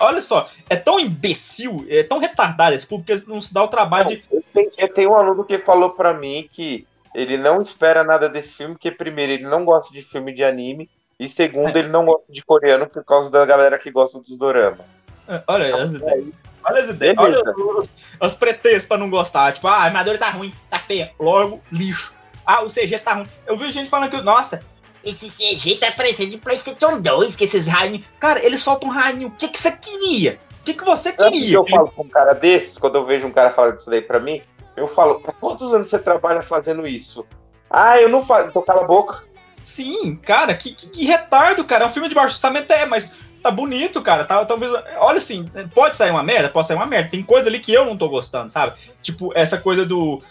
[0.00, 3.68] olha só, é tão imbecil, é tão retardado esse público que não se dá o
[3.68, 4.24] trabalho não, de.
[4.30, 6.86] Eu tenho, eu tenho um aluno que falou para mim que
[7.16, 10.90] ele não espera nada desse filme, porque primeiro ele não gosta de filme de anime
[11.18, 14.84] e segundo ele não gosta de coreano por causa da galera que gosta dos dorama.
[15.26, 16.26] É, olha as ideias.
[16.62, 17.16] Olha as ideias.
[17.16, 17.42] Olha
[17.78, 17.90] os,
[18.20, 19.54] os pretextos pra não gostar.
[19.54, 21.10] Tipo, ah, a armadura tá ruim, tá feia.
[21.18, 22.12] Logo, lixo.
[22.44, 23.26] Ah, o CG tá ruim.
[23.46, 24.62] Eu vi gente falando que, nossa,
[25.02, 28.04] esse CG tá parecendo de PlayStation 2, que esses raios.
[28.20, 29.28] Cara, eles soltam um raio.
[29.28, 30.38] O que, que você queria?
[30.60, 31.28] O que, que você queria?
[31.28, 34.02] Antes eu falo com um cara desses, quando eu vejo um cara falando isso daí
[34.02, 34.42] pra mim,
[34.76, 37.26] eu falo, quantos anos você trabalha fazendo isso?
[37.70, 38.48] Ah, eu não faço.
[38.48, 39.24] Então cala a boca.
[39.62, 41.84] Sim, cara, que, que, que, retardo, cara.
[41.84, 43.10] É um filme de baixo orçamento, é, mas
[43.42, 44.24] tá bonito, cara.
[44.24, 44.70] Tá, talvez.
[44.98, 46.48] Olha assim, pode sair uma merda?
[46.48, 47.10] Pode sair uma merda.
[47.10, 48.76] Tem coisa ali que eu não tô gostando, sabe?
[49.02, 50.22] Tipo, essa coisa do.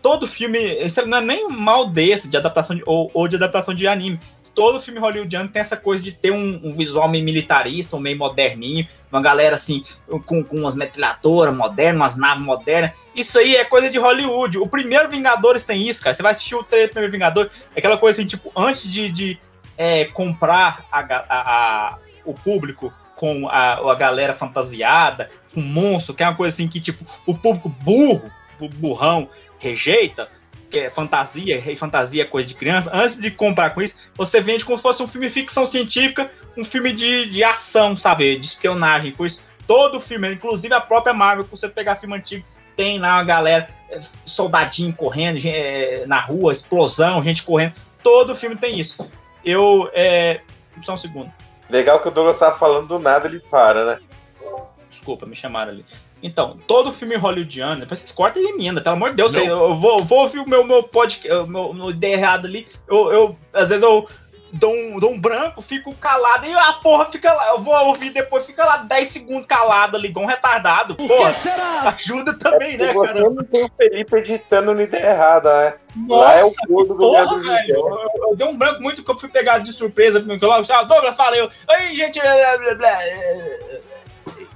[0.00, 0.58] Todo filme.
[0.58, 4.20] Isso não é nem mal desse, de adaptação de, ou, ou de adaptação de anime
[4.58, 8.18] todo filme hollywoodiano tem essa coisa de ter um, um, visual meio militarista, um meio
[8.18, 9.84] moderninho, uma galera assim,
[10.26, 12.90] com, com umas metralhadoras modernas, umas naves modernas.
[13.14, 14.58] Isso aí é coisa de Hollywood.
[14.58, 16.12] O primeiro Vingadores tem isso, cara.
[16.12, 19.08] Você vai assistir o trailer do primeiro Vingador, é aquela coisa assim, tipo, antes de,
[19.12, 19.40] de
[19.76, 26.24] é, comprar a, a, a, o público com a, a galera fantasiada, com monstro, que
[26.24, 28.28] é uma coisa assim que, tipo, o público burro,
[28.74, 29.28] burrão,
[29.60, 30.28] rejeita
[30.70, 34.64] que é fantasia, rei fantasia, coisa de criança, antes de comprar com isso, você vende
[34.64, 38.36] como se fosse um filme de ficção científica, um filme de, de ação, sabe?
[38.36, 39.14] De espionagem.
[39.16, 42.44] Pois todo filme, inclusive a própria Marvel, se você pegar filme antigo,
[42.76, 47.74] tem lá uma galera, é, soldadinho correndo é, na rua, explosão, gente correndo.
[48.02, 49.10] Todo filme tem isso.
[49.44, 50.40] Eu, é,
[50.82, 51.32] Só um segundo.
[51.68, 53.98] Legal que o Douglas tava falando do nada, ele para, né?
[54.88, 55.84] Desculpa, me chamaram ali.
[56.22, 59.34] Então, todo filme hollywoodiano, depois vocês cortam e emenda, pelo amor de Deus.
[59.34, 62.66] Eu, eu vou, vou ouvir o meu, meu podcast, o meu, meu ideia errada ali.
[62.88, 64.08] Eu, eu, às vezes eu
[64.52, 67.48] dou um, dou um branco, fico calado e a porra fica lá.
[67.50, 70.94] Eu vou ouvir depois, fica lá 10 segundos calado ali, igual um retardado.
[70.96, 71.30] Porra,
[71.94, 73.20] ajuda também, né, Você cara?
[73.20, 75.74] não tem o Felipe editando na ideia errada, né?
[75.96, 77.40] Nossa, Lá é o porra, velho.
[77.40, 77.64] José.
[77.68, 80.62] Eu, eu dei um branco muito que eu fui pegar de surpresa pro meu celular.
[80.70, 81.50] Ah, Douglas, fala eu.
[81.68, 82.20] Aí, gente.
[82.20, 82.98] Blá, blá, blá.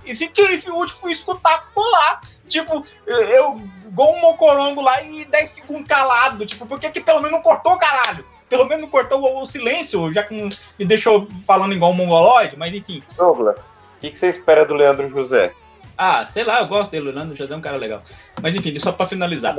[0.05, 2.21] E fiquei, fui, fui escutar, ficou lá.
[2.49, 6.45] Tipo, eu, igual um mocorongo lá e 10 segundos calado.
[6.45, 8.25] Tipo, por que, pelo menos não cortou, caralho?
[8.49, 10.49] Pelo menos não cortou o, o silêncio, já que não
[10.79, 13.03] me deixou falando igual um mongoloide, mas enfim.
[13.17, 13.65] Douglas, o
[14.01, 15.53] que, que você espera do Leandro José?
[15.97, 18.03] Ah, sei lá, eu gosto dele, o Leandro José é um cara legal.
[18.43, 19.57] Mas enfim, só pra finalizar.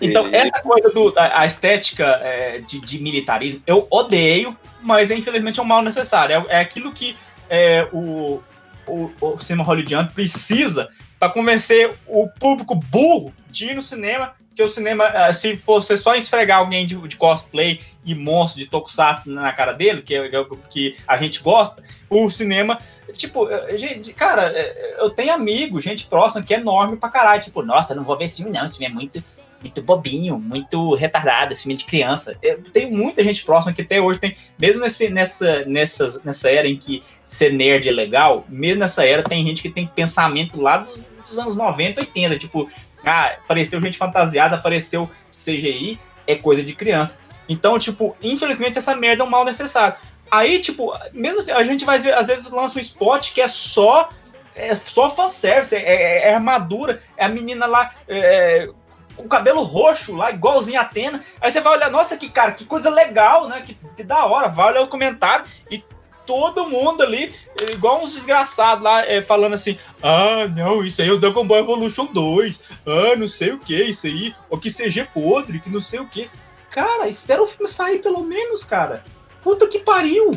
[0.00, 5.60] Então, essa coisa do a, a estética é, de, de militarismo, eu odeio, mas infelizmente
[5.60, 6.46] é um mal necessário.
[6.48, 7.16] É, é aquilo que
[7.48, 8.42] é, o,
[8.86, 14.34] o, o cinema hollywoodiano precisa para convencer o público burro de ir no cinema.
[14.54, 18.66] Que o cinema, eh, se fosse só esfregar alguém de, de cosplay e monstro de
[18.66, 22.78] tokusatsu na cara dele, que, é o que a gente gosta, o cinema
[23.12, 27.42] Tipo, eh, gente, cara, eh, eu tenho amigo, gente próxima, que é enorme pra caralho.
[27.42, 28.64] Tipo, nossa, não vou ver esse filme, não.
[28.64, 29.24] Esse filme é muito,
[29.66, 32.36] muito bobinho, muito retardado, é de criança.
[32.42, 36.68] Eu tenho muita gente próxima que até hoje tem, mesmo nesse, nessa, nessas, nessa era
[36.68, 40.78] em que ser nerd é legal, mesmo nessa era tem gente que tem pensamento lá
[40.78, 40.98] dos,
[41.28, 42.38] dos anos 90, 80.
[42.38, 42.70] Tipo,
[43.04, 47.20] ah, apareceu gente fantasiada, apareceu CGI, é coisa de criança.
[47.48, 49.96] Então, tipo, infelizmente essa merda é um mal necessário.
[50.30, 53.48] Aí, tipo, mesmo assim, a gente vai ver, às vezes lança um spot que é
[53.48, 54.10] só
[54.56, 58.70] é só fanservice, é, é, é armadura, é a menina lá é,
[59.16, 61.22] com o cabelo roxo lá, igualzinho a Atena.
[61.40, 63.62] Aí você vai olhar, nossa, que cara, que coisa legal, né?
[63.64, 64.48] Que, que da hora.
[64.48, 65.82] Vai olhar o comentário e
[66.26, 67.32] todo mundo ali,
[67.70, 71.60] igual uns desgraçados lá, é, falando assim: ah, não, isso aí é o Dragon Ball
[71.60, 75.80] Evolution 2, ah, não sei o que, isso aí, o que CG podre, que não
[75.80, 76.28] sei o que.
[76.70, 79.02] Cara, espera o filme sair pelo menos, cara.
[79.40, 80.32] Puta que pariu!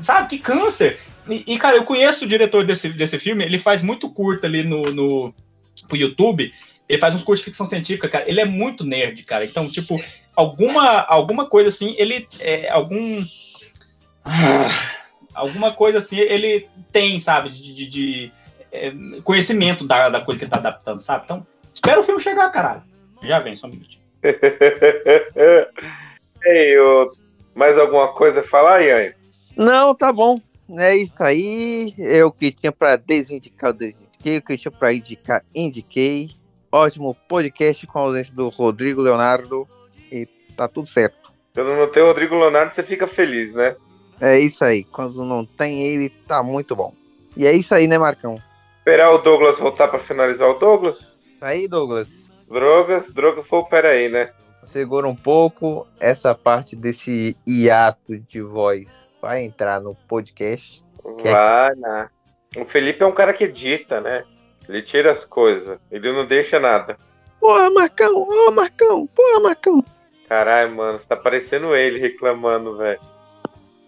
[0.00, 1.00] Sabe, que câncer!
[1.28, 4.62] E, e, cara, eu conheço o diretor desse, desse filme, ele faz muito curto ali
[4.62, 5.34] no, no
[5.88, 6.52] pro YouTube.
[6.90, 8.28] Ele faz uns cursos de ficção científica, cara.
[8.28, 9.44] Ele é muito nerd, cara.
[9.44, 10.02] Então, tipo,
[10.34, 12.26] alguma, alguma coisa assim, ele.
[12.40, 13.22] É, algum.
[14.24, 14.66] Ah,
[15.32, 18.32] alguma coisa assim, ele tem, sabe, de, de, de,
[18.72, 21.26] é, conhecimento da, da coisa que ele tá adaptando, sabe?
[21.26, 22.82] Então, espera o filme chegar, caralho.
[23.22, 24.02] Já vem, só um minutinho.
[26.44, 27.12] Ei, ô,
[27.54, 29.12] mais alguma coisa a falar, Ian?
[29.56, 30.40] Não, tá bom.
[30.76, 31.94] É isso aí.
[31.96, 34.38] Eu que tinha pra desindicar, eu desindiquei.
[34.38, 36.39] O que tinha pra indicar, indiquei.
[36.72, 39.68] Ótimo podcast com a ausência do Rodrigo Leonardo.
[40.10, 41.32] E tá tudo certo.
[41.54, 43.74] Quando não tem o Rodrigo Leonardo, você fica feliz, né?
[44.20, 44.84] É isso aí.
[44.84, 46.94] Quando não tem ele, tá muito bom.
[47.36, 48.40] E é isso aí, né, Marcão?
[48.78, 50.98] Esperar o Douglas voltar pra finalizar o Douglas?
[51.26, 52.30] Isso aí, Douglas.
[52.48, 54.30] Drogas, droga, foi, pera aí, né?
[54.64, 59.08] Segura um pouco essa parte desse hiato de voz.
[59.22, 60.82] Vai entrar no podcast.
[61.18, 62.08] Que- Vai, né?
[62.56, 64.24] O Felipe é um cara que edita, né?
[64.70, 66.96] Ele tira as coisas, ele não deixa nada.
[67.40, 68.22] Porra, Marcão!
[68.28, 69.06] Ô, Marcão!
[69.08, 69.84] Porra, Marcão!
[70.28, 73.00] Caralho, mano, você tá parecendo ele reclamando, velho.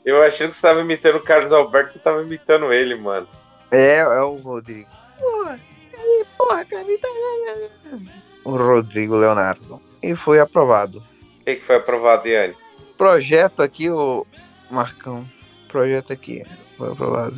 [0.04, 3.28] Eu achando que você tava imitando o Carlos Alberto, você tava imitando ele, mano.
[3.70, 4.88] É, é o Rodrigo.
[5.20, 5.60] Porra,
[5.96, 6.84] aí, porra, cara.
[6.84, 7.98] dá-
[8.44, 9.80] O Rodrigo Leonardo.
[10.02, 10.98] E foi aprovado.
[10.98, 12.56] O que, que foi aprovado, Yane?
[12.98, 14.26] Projeto aqui, o
[14.68, 15.24] Marcão.
[15.68, 16.44] Projeto aqui.
[16.76, 17.36] Foi aprovado.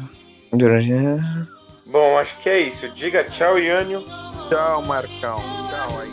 [1.95, 2.89] Bom, acho que é isso.
[2.89, 4.05] Diga tchau, Yânio.
[4.49, 5.39] Tchau, Marcão.
[5.71, 6.11] Tchau aí.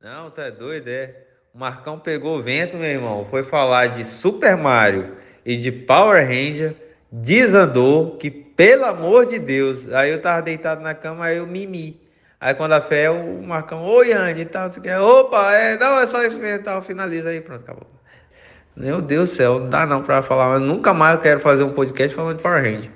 [0.00, 1.14] Não, tá doido, é.
[1.52, 3.26] O Marcão pegou o vento, meu irmão.
[3.28, 6.74] Foi falar de Super Mario e de Power Ranger.
[7.12, 9.92] Desandou, que pelo amor de Deus.
[9.92, 12.05] Aí eu tava deitado na cama, aí eu mimi.
[12.40, 15.00] Aí quando a fé, o Marcão, oi, Andy tal, você quer?
[15.00, 17.86] Opa, é, não, é só isso mesmo, tal, finaliza aí, pronto, acabou.
[18.76, 21.62] Meu Deus do céu, não dá não pra falar, mas nunca mais eu quero fazer
[21.62, 22.90] um podcast falando de Power Ranger.